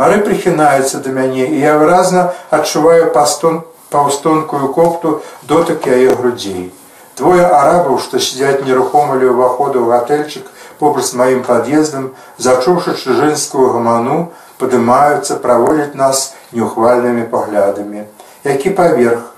Мары 0.00 0.22
прыхінаецца 0.24 1.00
да 1.04 1.12
мяне, 1.12 1.44
і 1.44 1.60
я 1.60 1.74
выразна 1.76 2.22
адчуваю 2.58 3.10
паўстонкую 3.12 4.70
копту 4.78 5.12
дотык 5.50 5.84
яе 5.98 6.16
грудзей. 6.16 6.72
Двое 7.20 7.44
арабаў, 7.44 8.00
што 8.00 8.22
сядзяць 8.28 8.64
нерухома 8.64 9.20
ля 9.20 9.28
ўваходу 9.34 9.84
ў 9.84 9.92
гатэльчык, 9.92 10.48
побач 10.80 11.04
з 11.10 11.20
маім 11.20 11.44
пад'ездам, 11.44 12.10
зачуўшы 12.40 12.96
чужынскую 12.96 13.68
гаману, 13.76 14.18
падымаюцца, 14.56 15.36
праводзяць 15.44 16.00
нас 16.00 16.32
неухвальнымі 16.56 17.28
паглядамі. 17.28 18.08
Які 18.44 18.72
паверх, 18.72 19.32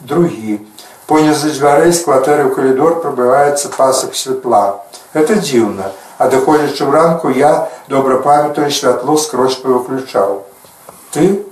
другі. 0.00 0.58
Понізу 1.06 1.54
дзвярэй 1.54 1.92
з 1.92 2.02
кватэры 2.02 2.48
ў 2.48 2.54
калідор 2.58 3.02
прабываецца 3.04 3.70
пасак 3.76 4.18
святла. 4.18 4.80
Это 5.12 5.38
дзіўна, 5.38 5.92
адыходзячы 6.18 6.84
ў 6.84 6.90
ранку 6.90 7.28
я 7.28 7.68
добра 7.88 8.18
памятаю 8.18 8.70
святло 8.70 9.16
скрозь 9.16 9.58
павыключаў. 9.62 10.44
Ты 11.12 11.44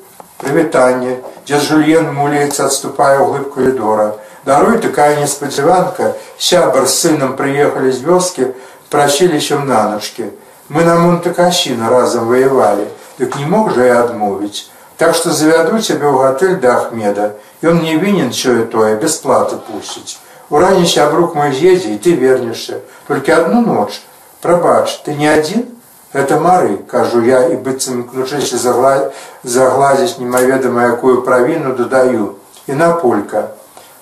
прывітанне, 0.42 1.18
дзе 1.46 1.58
жульен 1.58 2.12
мулеецца 2.14 2.66
адступае 2.66 3.18
ў 3.18 3.26
глыб 3.30 3.54
калідора. 3.54 4.08
Даруй 4.44 4.78
такая 4.78 5.20
неспадзяванка, 5.20 6.14
сябар 6.38 6.86
з 6.86 6.94
сынам 6.98 7.36
прыехалі 7.38 7.94
з 7.94 8.02
вёскі, 8.02 8.50
прасіліся 8.90 9.58
ў 9.58 9.66
наначкі. 9.66 10.30
Мы 10.68 10.84
на 10.84 10.98
Монтакасіна 10.98 11.90
разам 11.90 12.26
ваявалі, 12.26 12.86
дык 13.18 13.38
не 13.38 13.46
мог 13.46 13.70
жа 13.74 13.86
я 13.86 13.98
адмовіць. 14.02 14.66
Так 14.96 15.14
што 15.14 15.30
завяду 15.30 15.78
цябе 15.78 16.06
ў 16.06 16.16
гатэль 16.22 16.58
да 16.62 16.78
Ахмеда. 16.78 17.34
Ён 17.62 17.82
не 17.82 17.94
вінен 17.98 18.30
сёе 18.34 18.66
тое 18.66 18.94
бясплаты 18.98 19.58
пусціць. 19.58 20.18
Уране 20.50 20.86
сябрук 20.86 21.34
мой 21.34 21.52
з'едзе 21.54 21.94
і 21.94 21.98
ты 21.98 22.14
вернешся, 22.18 22.82
толькі 23.08 23.32
одну 23.32 23.62
ноч. 23.62 24.02
Прабач, 24.42 24.90
ты 25.06 25.14
не 25.14 25.28
адзін? 25.30 25.68
Это 26.12 26.36
мары, 26.42 26.76
кажу 26.90 27.20
я 27.22 27.44
і 27.54 27.58
быццам 27.62 28.00
ключыся 28.10 28.58
загладзіць 28.58 30.18
немаведама 30.18 30.86
якую 30.86 31.22
правіну 31.22 31.74
дадаю. 31.78 32.34
І 32.66 32.74
на 32.80 32.88
полька. 33.02 33.42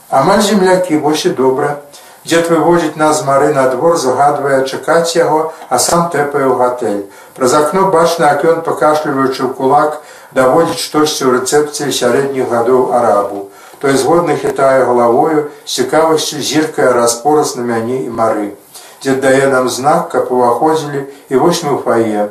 Амаль 0.08 0.40
землякі 0.40 0.96
вось 0.96 1.26
і 1.28 1.36
добра. 1.36 1.76
Дзед 2.24 2.48
вывозіць 2.48 2.96
нас 2.96 3.20
з 3.20 3.26
мары 3.28 3.52
на 3.52 3.66
двор, 3.74 3.98
загадвае 4.00 4.64
чакаць 4.64 5.12
яго, 5.16 5.52
а 5.68 5.78
сам 5.78 6.08
тэпае 6.08 6.48
ў 6.48 6.56
гатэль. 6.56 7.04
Праз 7.36 7.54
акно 7.60 7.92
бачна 7.92 8.32
акён 8.32 8.64
пакашліваючы 8.64 9.44
ў 9.44 9.52
кулак, 9.60 10.00
даводзіць 10.32 10.80
штосьці 10.80 11.28
ў 11.28 11.30
рэцэпцыі 11.36 11.92
сярэдніх 11.92 12.48
гадоў 12.48 12.96
арабу. 12.96 13.52
Той 13.80 13.92
згодна 13.96 14.40
хітае 14.40 14.88
галавою, 14.88 15.52
з 15.68 15.84
цікавасцю 15.84 16.40
зіркае 16.40 16.92
распораз 16.96 17.56
на 17.60 17.68
мяне 17.68 18.08
і 18.08 18.10
мары. 18.10 18.56
Дзед 19.02 19.20
дае 19.20 19.48
нам 19.48 19.68
знак, 19.68 20.10
каб 20.12 20.32
уваходзілі 20.32 21.04
і 21.28 21.34
вось 21.40 21.62
мы 21.64 21.76
ў 21.76 21.80
фае. 21.84 22.28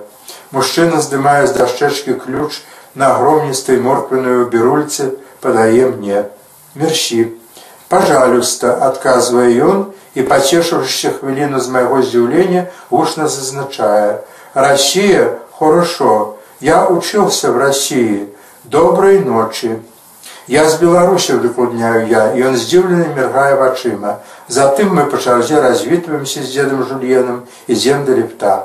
Мужчына 0.54 1.02
здымае 1.02 1.50
з 1.50 1.58
дашчэчкі 1.58 2.18
ключ 2.22 2.62
на 2.96 3.14
громністай 3.18 3.82
морквенную 3.82 4.48
бірульцы, 4.54 5.18
падае 5.42 5.90
мне. 5.94 6.26
Мерщі. 6.76 7.34
Пажалюста, 7.90 8.76
адказвае 8.86 9.50
ён 9.66 9.80
і, 10.14 10.22
пацешыўшыся 10.22 11.18
хвіліну 11.18 11.58
з 11.60 11.68
майго 11.74 12.02
здзіўлення, 12.06 12.68
гучна 12.90 13.26
зазначае: 13.28 14.22
«Расія, 14.54 15.42
хорошо, 15.58 16.40
Я 16.60 16.88
учился 16.88 17.52
в 17.52 17.58
России. 17.58 18.28
Доброй 18.66 19.20
ночи. 19.20 19.82
Я 20.50 20.68
з 20.70 20.80
Беларусі 20.82 21.36
выкладняю 21.38 22.08
я, 22.10 22.22
ён 22.34 22.56
здзіўлены 22.58 23.14
міргае 23.14 23.54
вачыма. 23.54 24.16
Затым 24.50 24.96
мы 24.98 25.04
па 25.06 25.22
чарзе 25.22 25.62
развітваемся 25.62 26.42
з 26.42 26.50
дзедам 26.50 26.82
Жульеном 26.90 27.44
і 27.68 27.78
дзем 27.78 28.02
да 28.08 28.18
лепта. 28.18 28.56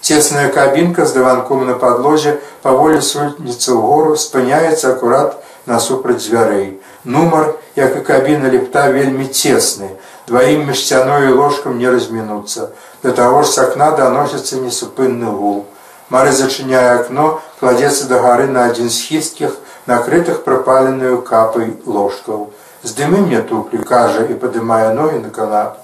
Цесная 0.00 0.48
кабінка 0.48 1.04
з 1.04 1.12
дыванком 1.12 1.68
на 1.68 1.76
падлозе 1.76 2.40
паволі 2.64 3.04
сутніца 3.04 3.76
ў 3.76 3.84
гору 3.84 4.16
спыняецца 4.16 4.96
акурат 4.96 5.36
насупраць 5.68 6.24
дзвярэй. 6.24 6.80
Нумар, 7.04 7.52
як 7.76 8.00
і 8.00 8.04
кабіна 8.08 8.48
лепта 8.48 8.88
вельмі 8.88 9.28
цесны. 9.28 9.92
Дваім 10.24 10.72
мясцяною 10.72 11.36
ложкам 11.36 11.76
не 11.76 11.92
размінуцца. 11.92 12.72
Да 13.04 13.12
таго 13.12 13.44
ж 13.44 13.52
з 13.52 13.68
акна 13.68 13.92
даносіцца 13.92 14.64
несупынны 14.64 15.28
гул. 15.28 15.66
Мары 16.08 16.32
зачыняе 16.32 16.96
акно, 16.96 17.42
кладзецца 17.60 18.08
да 18.08 18.24
гары 18.24 18.48
на 18.48 18.72
адзін 18.72 18.88
з 18.88 19.04
хісткіх, 19.04 19.52
накрытых 19.90 20.42
прапаленую 20.46 21.20
капай 21.26 21.74
ложкаў. 21.84 22.50
Здымы 22.82 23.26
мне 23.26 23.42
туплі, 23.42 23.82
кажа 23.84 24.24
і 24.24 24.38
падымае 24.42 24.94
ногі 24.94 25.18
на 25.26 25.30
канат. 25.30 25.76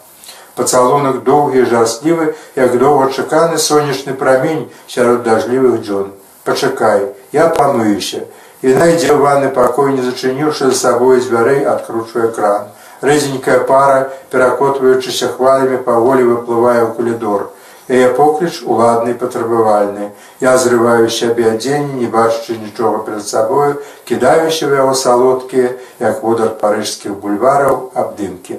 Пацалунак 0.56 1.20
доўгі 1.26 1.60
і 1.60 1.68
жарстлівы, 1.72 2.32
як 2.56 2.78
доўгачаканы 2.80 3.58
сонечны 3.58 4.14
прамень 4.14 4.70
сярод 4.88 5.26
дажлівых 5.26 5.82
дзён. 5.82 6.14
Пачакай, 6.44 7.12
я 7.32 7.48
памыюся. 7.58 8.24
І 8.62 8.72
найдзе 8.72 9.12
ванны 9.12 9.50
пакой, 9.52 9.92
не 9.92 10.02
зачыніўшы 10.02 10.70
за 10.70 10.76
сабой 10.78 11.20
дзвярэй, 11.20 11.66
адкручвае 11.68 12.30
кран. 12.32 12.72
Рэзенькая 13.02 13.58
пара, 13.68 14.08
перакотваючыся 14.30 15.28
хвалямі, 15.28 15.82
паволі 15.84 16.24
выплывае 16.24 16.80
ў 16.86 16.96
калідор. 16.96 17.50
Яе 17.88 18.08
покліч 18.18 18.66
уладны 18.66 19.14
патрабавальны. 19.14 20.10
Я 20.40 20.58
зрываю 20.58 21.06
сябе 21.08 21.54
адзенне, 21.54 22.02
не 22.02 22.08
бачачы 22.10 22.58
нічога 22.58 23.06
перад 23.06 23.22
сабою, 23.22 23.78
кідаюся 24.04 24.66
ў 24.66 24.82
яго 24.82 24.94
салодкія, 24.98 25.78
як 26.02 26.18
водар 26.26 26.50
парыжскіх 26.58 27.14
бульвараў 27.22 27.94
абдымкі. 27.94 28.58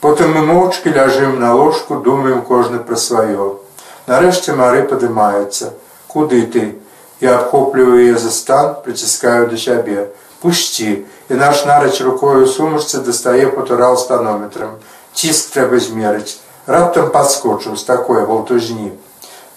Потым 0.00 0.32
мы 0.32 0.46
моўчкі 0.48 0.88
ляжым 0.96 1.36
на 1.36 1.52
ложку, 1.52 2.00
думаем 2.00 2.40
кожны 2.40 2.80
пра 2.80 2.96
сваё. 2.96 3.60
Нарэшце 4.08 4.56
мары 4.56 4.88
падымаецца. 4.88 5.76
Куды 6.08 6.48
ты? 6.48 6.80
Я 7.20 7.36
абхопліваю 7.44 8.08
яе 8.08 8.16
за 8.16 8.32
стан, 8.32 8.80
прыціскаю 8.80 9.52
да 9.52 9.58
сябе. 9.60 10.08
Пусці, 10.40 11.04
і 11.28 11.34
наш 11.34 11.66
нарач 11.68 12.00
рукою 12.00 12.46
сумачцы 12.46 13.04
дастае 13.04 13.50
патурал 13.52 13.98
з 13.98 14.06
танометрам 14.06 14.78
ціск 15.18 15.50
трэба 15.54 15.82
змерыць 15.82 16.38
раптам 16.68 17.10
падскочыў 17.10 17.74
з 17.80 17.84
такой 17.88 18.24
валтузні. 18.28 18.92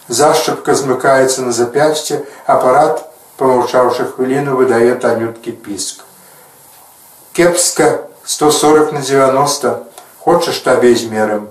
Зашчапка 0.07 0.73
змыкаецца 0.75 1.45
на 1.45 1.51
запясце 1.53 2.23
апарат 2.49 3.03
памаўчаўшы 3.37 4.07
хвіліну 4.13 4.57
выдае 4.57 4.95
танюткі 5.05 5.53
піск. 5.65 6.01
Кепска 7.33 7.89
140 8.25 8.93
на 8.97 9.01
90 9.01 9.77
хочаш 10.25 10.59
табе 10.65 10.95
змерым 10.95 11.49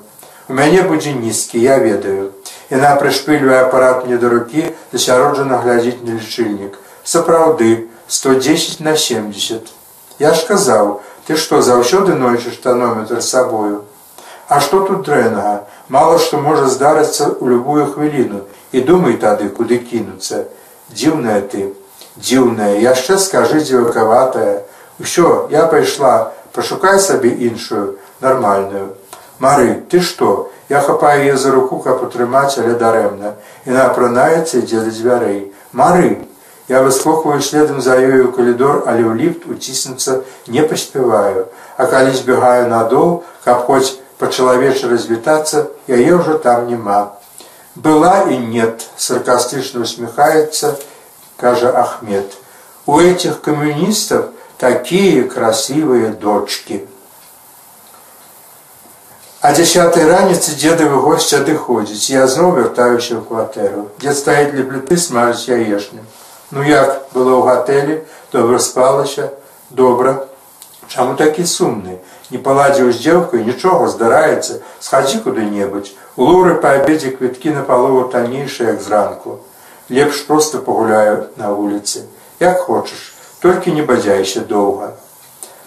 у 0.50 0.52
мяне 0.58 0.82
будзе 0.82 1.12
нізкі 1.14 1.60
я 1.62 1.78
ведаю. 1.78 2.32
Яна 2.70 2.96
прышпыльвае 2.98 3.60
апарат 3.66 4.06
мне 4.06 4.16
да 4.18 4.30
рукі 4.32 4.64
засяроджана 4.92 5.60
глядзіць 5.62 6.02
на 6.02 6.18
лічыльнік. 6.18 6.74
Сапраўды 7.04 7.86
110 8.08 8.80
на 8.80 8.96
70 8.96 9.70
я 10.18 10.34
ж 10.34 10.46
казаў 10.48 11.00
ты 11.28 11.36
што 11.36 11.62
заўсёды 11.62 12.18
нойчыш 12.18 12.58
танометр 12.66 13.22
з 13.22 13.28
сабою 13.28 13.84
А 14.50 14.58
што 14.58 14.80
тут 14.86 15.06
дрэнага? 15.06 15.62
Мала 15.94 16.18
што 16.18 16.40
можа 16.42 16.66
здарыцца 16.66 17.26
ў 17.38 17.54
любую 17.54 17.86
хвіліну 17.86 18.40
і 18.74 18.80
думай 18.88 19.14
тады, 19.22 19.46
куды 19.54 19.78
кінуцца. 19.78 20.50
Дзіўная 20.90 21.38
ты, 21.52 21.70
дзіўная, 22.18 22.82
яшчэ 22.82 23.18
скажы 23.22 23.62
дзівакаватая. 23.62 24.66
Усё, 24.98 25.46
я 25.54 25.66
пайшла, 25.70 26.32
пашукай 26.50 26.98
сабе 26.98 27.30
іншую, 27.30 27.94
нармальную. 28.18 28.98
Мары, 29.38 29.86
ты 29.86 30.02
што? 30.02 30.50
Я 30.68 30.82
хапаю 30.82 31.22
яе 31.22 31.38
за 31.38 31.54
руку, 31.54 31.78
каб 31.78 32.02
утрымаць, 32.02 32.58
але 32.58 32.74
дарэмна. 32.74 33.36
Яна 33.70 33.86
апранаецца 33.86 34.58
ідзе 34.58 34.82
да 34.82 34.90
дзвярэй. 34.90 35.40
Мары! 35.72 36.26
Я 36.66 36.82
выскокваю 36.82 37.40
следам 37.40 37.80
за 37.80 37.98
ёю 38.02 38.34
калідор, 38.34 38.82
але 38.86 39.06
ў 39.06 39.14
ліфт 39.14 39.46
уціснуцца 39.46 40.20
не 40.46 40.62
паспяваю. 40.62 41.46
А 41.78 41.86
калі 41.86 42.14
збегаю 42.18 42.66
надол, 42.66 43.22
каб 43.46 43.66
хоць 43.70 43.99
по-человече 44.20 44.86
развитаться, 44.86 45.70
яе 45.86 46.14
уже 46.14 46.38
там 46.38 46.68
нема. 46.68 47.14
Была 47.74 48.30
и 48.30 48.36
нет, 48.36 48.86
саркастично 48.96 49.80
усмехается, 49.80 50.78
каже 51.38 51.70
Ахмед. 51.70 52.30
У 52.84 53.00
этих 53.00 53.40
коммунистов 53.40 54.26
такие 54.58 55.24
красивые 55.24 56.10
дочки. 56.10 56.86
А 59.40 59.54
десятой 59.54 60.06
раницы 60.06 60.54
дедовы 60.54 61.00
гости 61.00 61.34
адыходзіць. 61.34 62.12
Я 62.12 62.26
зноў 62.28 62.60
вяртаюся 62.60 63.16
ў 63.16 63.24
кватэру. 63.24 63.88
Дед 63.96 64.18
стаіць 64.20 64.52
для 64.52 64.68
плиты 64.68 65.00
смажыць 65.00 65.48
яешню. 65.48 66.04
Ну 66.50 66.60
як 66.60 67.08
было 67.16 67.40
ў 67.40 67.48
гатэлі, 67.48 68.04
добра 68.36 68.58
спалася, 68.60 69.32
добра. 69.70 70.28
Чаму 70.92 71.16
такі 71.16 71.48
сумны? 71.48 71.96
Не 72.30 72.38
паладзіў 72.38 72.92
з 72.92 73.02
дзеўкай 73.04 73.44
нічога 73.50 73.90
здараецца 73.94 74.60
схадзі 74.78 75.20
куды-небудзь 75.26 75.92
у 76.16 76.30
лоры 76.30 76.56
па 76.64 76.74
абедзе 76.80 77.12
квіткі 77.18 77.54
на 77.58 77.66
палову 77.66 78.08
таннейшыя 78.14 78.72
як 78.72 78.80
зранку. 78.80 79.38
Лепш 79.90 80.24
просто 80.26 80.58
пагуляю 80.58 81.28
на 81.36 81.52
вуліцы 81.52 82.06
як 82.40 82.66
хочаш 82.66 83.12
толькі 83.44 83.72
не 83.78 83.82
бадзяйся 83.82 84.40
доўга 84.40 84.92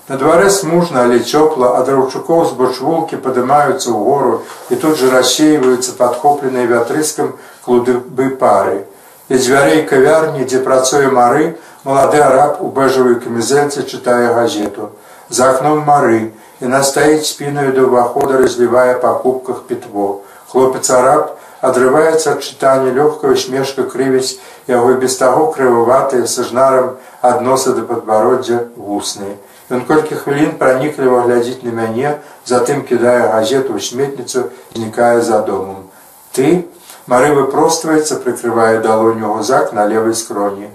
на 0.10 0.18
дварэ 0.20 0.50
смужна 0.52 1.04
але 1.08 1.20
цёпла 1.24 1.80
ад 1.80 1.88
раўчукоў 1.88 2.44
з 2.48 2.56
бочвулкі 2.60 3.20
падымаюцца 3.24 3.88
ў 3.88 4.00
гору 4.08 4.34
і 4.70 4.80
тут 4.82 5.00
жа 5.00 5.12
рассейваюцца 5.14 5.96
падхопленыя 6.00 6.68
вятрыскам 6.68 7.30
клубы 7.64 8.28
пары. 8.42 8.84
І 9.32 9.40
дзвярэй 9.40 9.86
кавярні 9.88 10.44
дзе 10.44 10.60
працуе 10.60 11.08
мары 11.08 11.56
малады 11.88 12.20
араб 12.20 12.60
у 12.60 12.68
бэжавай 12.76 13.16
камізэльцы 13.24 13.88
чытае 13.88 14.36
газету. 14.36 14.92
За 15.30 15.52
акном 15.56 15.80
мары 15.88 16.36
Яна 16.62 16.84
стаіць 16.84 17.30
спінаю 17.30 17.74
да 17.74 17.88
ўвахода, 17.88 18.38
разлівае 18.42 19.00
па 19.00 19.14
кубках 19.24 19.64
пітво. 19.70 20.22
Хлопец 20.52 20.90
араб 20.90 21.34
адрываецца 21.62 22.36
ад 22.36 22.44
чытання 22.46 22.94
лёгкая 22.94 23.34
усмешка 23.34 23.88
крывіць 23.88 24.38
яго 24.68 24.94
без 25.02 25.18
таго 25.18 25.50
крываватыя 25.56 26.28
са 26.28 26.44
жнарам 26.44 26.94
ад 27.22 27.42
носа 27.42 27.74
да 27.74 27.88
падбароддзя 27.88 28.68
вусныя. 28.76 29.40
Ён 29.72 29.88
колькі 29.88 30.20
хвілін 30.20 30.60
пранікліва 30.60 31.24
глядзіць 31.26 31.64
на 31.64 31.72
мяне, 31.72 32.20
затым 32.46 32.84
кідае 32.84 33.32
газету 33.34 33.74
ў 33.74 33.80
сметніцу, 33.80 34.52
знікае 34.76 35.24
за 35.24 35.40
домом. 35.42 35.90
Ты 36.36 36.68
Мары 37.06 37.34
выпростваецца, 37.36 38.22
прыкрывае 38.24 38.80
далоню 38.80 39.34
гузак 39.36 39.74
на 39.76 39.84
левай 39.88 40.16
скроні. 40.16 40.70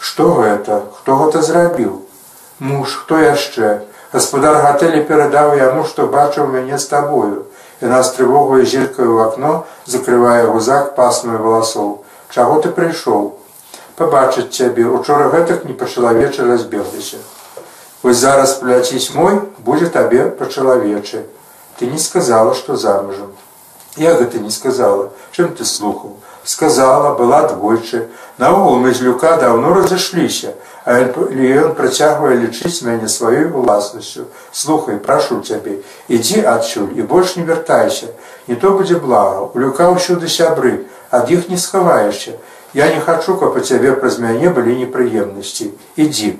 Што 0.00 0.32
гэта, 0.40 0.78
хто 0.96 1.16
гэта 1.20 1.42
зрабіў? 1.44 1.98
Муж, 2.64 2.94
хто 3.02 3.18
яшчэ? 3.20 3.84
Гаспадар 4.12 4.62
гатэлі 4.64 5.02
перадаў 5.08 5.54
яму, 5.60 5.84
што 5.84 6.06
бачыў 6.12 6.46
мяне 6.48 6.78
з 6.78 6.88
табою. 6.88 7.44
Яна 7.80 8.02
з 8.02 8.14
трывогаю 8.16 8.64
зіркаю 8.64 9.08
ў 9.12 9.18
акно 9.28 9.50
закрывае 9.84 10.46
гузак 10.48 10.94
пасмаю 10.96 11.42
валасоў. 11.44 11.90
Чаго 12.32 12.60
ты 12.64 12.72
прыйшоў? 12.72 13.36
Пабачыць 14.00 14.48
цябе, 14.56 14.86
учора 14.88 15.28
гэтак 15.34 15.68
не 15.68 15.76
па-чалавечы 15.76 16.48
разбегліся. 16.48 17.20
Вось 18.02 18.16
зараз 18.16 18.54
пляціць 18.62 19.12
мой, 19.14 19.42
будзе 19.58 19.92
табе 19.92 20.30
па-чалавечы. 20.40 21.26
Ты 21.78 21.86
не 21.92 21.98
сказала, 21.98 22.54
што 22.54 22.76
замужам. 22.76 23.36
Я 23.96 24.14
гэта 24.14 24.40
не 24.40 24.50
сказала, 24.50 25.10
чым 25.36 25.52
ты 25.52 25.64
слухаў. 25.64 26.16
Сказала, 26.44 27.12
была 27.14 27.42
двойчы. 27.48 28.08
Наогул 28.38 28.78
мы 28.78 28.94
з 28.94 29.02
люка 29.02 29.36
даўно 29.36 29.74
разышліся, 29.74 30.54
ён 30.86 31.74
працягвае 31.74 32.36
лічыць 32.38 32.82
мяне 32.82 33.08
сваёй 33.08 33.50
уласнасцю. 33.50 34.26
Слухай, 34.52 34.96
прашу 34.98 35.40
цябе, 35.42 35.82
ідзі 36.08 36.44
адсюль 36.44 36.94
і 36.96 37.02
больш 37.02 37.36
не 37.36 37.44
вяртайся. 37.44 38.14
Не 38.46 38.54
то 38.54 38.70
будзе 38.70 38.96
блага, 38.96 39.50
у 39.52 39.58
люка 39.58 39.90
ўсюды 39.90 40.28
сябры, 40.28 40.86
ад 41.10 41.30
іх 41.30 41.48
не 41.48 41.56
схаваешся. 41.56 42.38
Я 42.72 42.92
не 42.94 43.00
хачу, 43.00 43.36
каб 43.36 43.56
у 43.56 43.60
цябе 43.60 43.92
праз 43.92 44.18
мяне 44.18 44.48
былі 44.50 44.76
непрыемнасці. 44.84 45.72
Ідзі. 45.96 46.38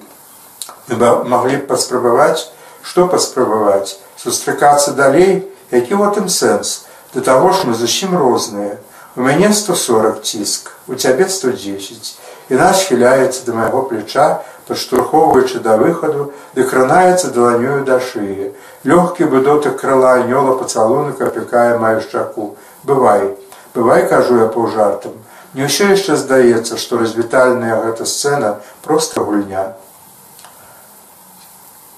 Маглі 0.88 1.56
б 1.56 1.66
паспрабаваць, 1.68 2.48
што 2.82 3.08
паспрабаваць, 3.08 4.00
сустракацца 4.16 4.92
далей, 4.92 5.44
які 5.70 5.92
ў 5.96 6.08
гэтым 6.08 6.28
сэнс. 6.28 6.88
Да 7.12 7.20
таго 7.20 7.52
ж 7.52 7.68
мы 7.68 7.74
зусім 7.74 8.16
розныя. 8.16 8.78
У 9.16 9.20
мяне 9.20 9.52
140 9.52 10.22
ціск, 10.22 10.72
у 10.86 10.94
цябе 10.94 11.28
110. 11.28 12.16
Яна 12.48 12.72
схіляецца 12.72 13.44
да 13.46 13.54
майго 13.54 13.82
плеча, 13.88 14.40
падштурхоўваючы 14.68 15.60
да 15.64 15.76
выхаду, 15.80 16.32
ды 16.56 16.64
кранаецца 16.64 17.32
даланёю 17.32 17.84
да 17.84 18.00
шыі. 18.00 18.52
Лёгкі 18.84 19.28
бы 19.32 19.40
дотык 19.44 19.80
крыла 19.80 20.12
анёла 20.20 20.56
пацалунак 20.60 21.20
апякае 21.20 21.78
маю 21.78 22.00
шчаку. 22.00 22.56
Бывай, 22.84 23.36
бывай, 23.74 24.06
кажу 24.08 24.38
я 24.40 24.46
паўжартам. 24.46 25.12
Не 25.54 25.68
ўсё 25.68 25.92
яшчэ 25.92 26.16
здаецца, 26.16 26.76
што 26.76 27.00
развітальная 27.00 27.80
гэта 27.84 28.04
сцэна 28.04 28.56
проста 28.84 29.24
гульня. 29.24 29.76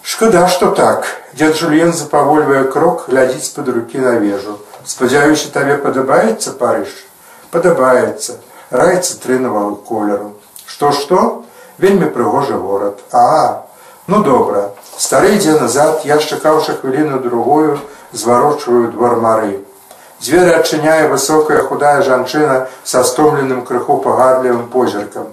Шкада, 0.03 0.49
што 0.49 0.71
так. 0.75 1.07
Дзед 1.35 1.55
Жульен 1.59 1.93
запавольвае 1.93 2.65
крок, 2.75 3.07
глядзіць 3.09 3.55
пад 3.55 3.69
рукі 3.69 4.03
на 4.03 4.19
вежу. 4.19 4.59
Спадзяюся, 4.83 5.53
табе 5.55 5.77
падабаецца 5.79 6.57
парыж, 6.59 6.91
падабаецца, 7.51 8.39
раецца 8.71 9.19
трынавага 9.23 9.77
колеру. 9.87 10.40
Што 10.71 10.93
што? 10.95 11.43
Вельмі 11.79 12.07
прыгожы 12.15 12.55
горад. 12.55 13.01
А, 13.13 13.67
ну 14.07 14.23
добра. 14.23 14.71
Стары 14.97 15.35
ідзе 15.35 15.57
назад, 15.59 16.05
я 16.05 16.19
чакаўшы 16.19 16.77
хвіліну 16.79 17.19
другую, 17.25 17.81
зварочваю 18.13 18.93
двор 18.95 19.17
мары. 19.25 19.65
Дзверы 20.21 20.55
адчыняе 20.61 21.09
высокая 21.09 21.63
худая 21.67 22.03
жанчына 22.07 22.69
са 22.85 23.03
стомленым 23.05 23.65
крыху 23.65 23.99
пагадлівым 24.05 24.69
позіркам. 24.69 25.33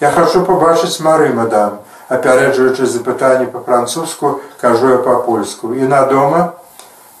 Я 0.00 0.12
хачу 0.12 0.44
пабачыць 0.46 1.00
мары, 1.00 1.32
мадам, 1.34 1.80
апярэджваючы 2.08 2.86
запытанне 2.86 3.50
па-французску, 3.50 4.40
кажу 4.60 4.94
я 4.94 4.98
па-польску. 4.98 5.74
І 5.74 5.90
на 5.90 6.06
дома 6.06 6.52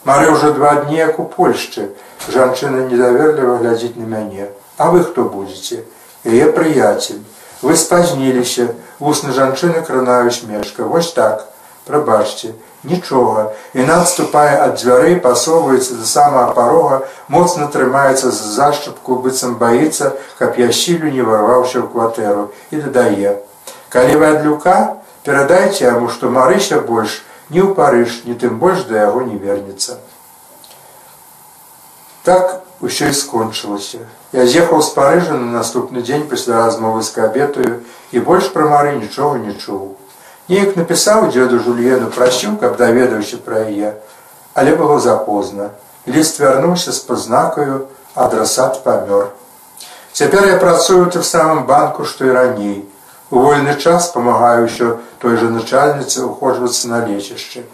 Мары 0.06 0.30
ўжо 0.30 0.52
два 0.54 0.86
дні 0.86 0.96
як 0.96 1.18
у 1.18 1.24
Польшчы. 1.26 1.90
Жанчына 2.30 2.86
недаверліва 2.86 3.56
глядзіць 3.58 3.98
на 3.98 4.06
мяне. 4.06 4.46
А 4.78 4.90
вы 4.94 5.02
хто 5.02 5.26
будзеце? 5.26 5.82
Яе 6.26 6.50
прыяцель. 6.52 7.22
Вы 7.62 7.76
спазніліся, 7.78 8.74
вусны 8.98 9.32
жанчыны 9.32 9.82
кранаюць 9.86 10.42
мешка. 10.42 10.84
Вось 10.84 11.12
так, 11.14 11.46
прабачце, 11.86 12.52
нічога. 12.82 13.54
Іна 13.72 14.02
адступае 14.02 14.58
ад 14.58 14.74
дзвярэй, 14.76 15.16
пасоўваецца 15.22 15.96
да 16.02 16.04
самага 16.04 16.52
парога, 16.58 16.98
моцна 17.28 17.70
трымаецца 17.70 18.34
з 18.34 18.50
зашчапку, 18.58 19.22
быццам 19.22 19.54
баіцца, 19.62 20.12
каб 20.38 20.58
я 20.58 20.72
сілю 20.72 21.14
не 21.14 21.22
варваўся 21.22 21.80
ў 21.80 21.86
кватэру 21.94 22.50
і 22.74 22.82
дадае. 22.82 23.38
Калі 23.88 24.20
вы 24.20 24.26
ад 24.34 24.44
люка, 24.44 24.76
перадайце 25.22 25.86
яму, 25.86 26.10
што 26.10 26.28
марыся 26.28 26.82
больш 26.82 27.22
ні 27.54 27.62
ў 27.62 27.78
парыж, 27.78 28.26
ні 28.26 28.34
тым 28.34 28.58
больш 28.58 28.84
да 28.90 29.06
яго 29.06 29.22
не 29.22 29.38
вернецца. 29.38 30.02
Так 32.26 32.65
усё 32.80 33.08
і 33.08 33.14
скончылася. 33.14 33.98
Я 34.32 34.46
з'ехаў 34.46 34.82
з 34.82 34.90
парыжа 34.96 35.36
на 35.38 35.52
наступны 35.58 36.02
дзень 36.02 36.28
пасля 36.28 36.66
размовы 36.66 37.02
з 37.02 37.10
кабетаю 37.16 37.80
і 38.12 38.20
больш 38.20 38.52
пра 38.52 38.68
мары 38.68 38.96
нічога 38.98 39.38
не 39.38 39.54
чуў. 39.54 39.96
Неяк 40.48 40.76
напісаў 40.76 41.30
дзеду 41.32 41.58
Жульену 41.58 42.10
прасіў, 42.14 42.56
каб 42.60 42.76
даведаўся 42.76 43.38
пра 43.42 43.66
яе, 43.66 43.96
але 44.54 44.76
было 44.76 45.00
запозна. 45.00 45.70
Ліст 46.06 46.38
вярнуўся 46.38 46.92
з 46.92 47.00
пазнакаю, 47.02 47.88
адрасат 48.14 48.84
памёр. 48.84 49.32
Цяпер 50.12 50.46
я 50.46 50.56
працую 50.56 51.06
ты 51.10 51.18
в 51.18 51.26
самым 51.26 51.66
банку, 51.66 52.04
што 52.04 52.24
і 52.24 52.30
раней. 52.30 52.84
У 53.30 53.42
вольны 53.42 53.74
час 53.74 54.12
памагаю 54.14 54.70
ўсё 54.70 55.02
той 55.18 55.34
жа 55.36 55.50
начальніцы 55.50 56.22
ухожвацца 56.22 56.88
на 56.88 57.02
лечішчы. 57.02 57.66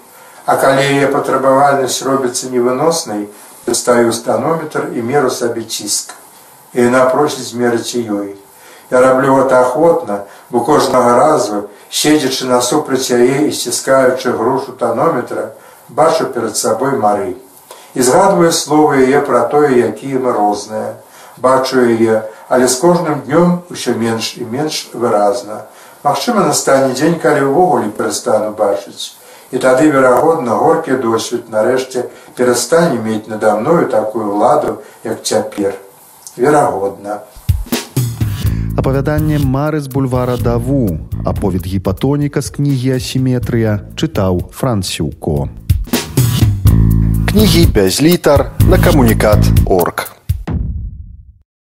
А 0.46 0.56
калі 0.56 0.80
яе 0.80 1.12
патрабавальнасць 1.12 2.02
робіцца 2.02 2.48
невыноснай, 2.48 3.28
дастаю 3.66 4.12
станометр 4.12 4.88
і 4.94 5.02
меру 5.02 5.30
сабе 5.30 5.62
ціск. 5.62 6.14
І 6.74 6.88
яна 6.88 7.04
просіць 7.12 7.52
змерыць 7.52 7.94
ёй. 7.94 8.36
Я 8.90 9.00
раблю 9.00 9.36
гэта 9.40 9.60
ахвотна, 9.60 10.24
бо 10.50 10.60
кожнага 10.60 11.16
разу, 11.16 11.68
седзячы 11.88 12.48
насупраць 12.48 13.08
яе 13.08 13.48
і 13.48 13.52
сціскаючы 13.52 14.32
грушу 14.36 14.72
танометра, 14.72 15.52
бачу 15.88 16.26
перад 16.26 16.56
сабой 16.56 16.96
мары. 17.00 17.36
І 17.94 18.02
згадваю 18.02 18.52
словы 18.52 19.04
яе 19.04 19.20
пра 19.20 19.48
тое, 19.48 19.72
якія 19.88 20.18
мы 20.18 20.32
розныя. 20.32 21.00
Бачу 21.36 21.80
яе, 21.80 22.28
але 22.48 22.68
з 22.68 22.76
кожным 22.80 23.24
днём 23.24 23.64
усё 23.70 23.96
менш 23.96 24.36
і 24.36 24.44
менш 24.44 24.90
выразна. 24.92 25.68
Магчыма, 26.04 26.44
настане 26.44 26.92
дзень, 26.92 27.20
калі 27.20 27.48
ўвогуле 27.48 27.88
перастану 27.96 28.52
бачыць. 28.52 29.16
І 29.52 29.58
тады, 29.60 29.90
верагодна, 29.92 30.56
горкі 30.56 30.96
досвед 30.96 31.50
нарэшце 31.52 32.08
перастане 32.36 32.96
мець 32.96 33.28
надо 33.28 33.52
мною 33.60 33.84
такую 33.88 34.32
ладу, 34.36 34.78
як 35.04 35.22
цяпер 35.22 35.74
верагодна. 36.36 37.20
Апавяданне 38.78 39.36
мары 39.38 39.80
з 39.80 39.92
бульвара 39.92 40.38
даву, 40.40 40.98
аповед 41.28 41.68
гіпатоніка 41.68 42.40
з 42.40 42.48
кнігі 42.48 42.96
асіметрыя 42.96 43.84
чытаў 43.92 44.48
Франсюко. 44.48 45.48
Кнігі 47.28 47.66
без 47.76 48.00
літар 48.00 48.56
на 48.64 48.80
камунікат 48.80 49.44
орг. 49.68 50.21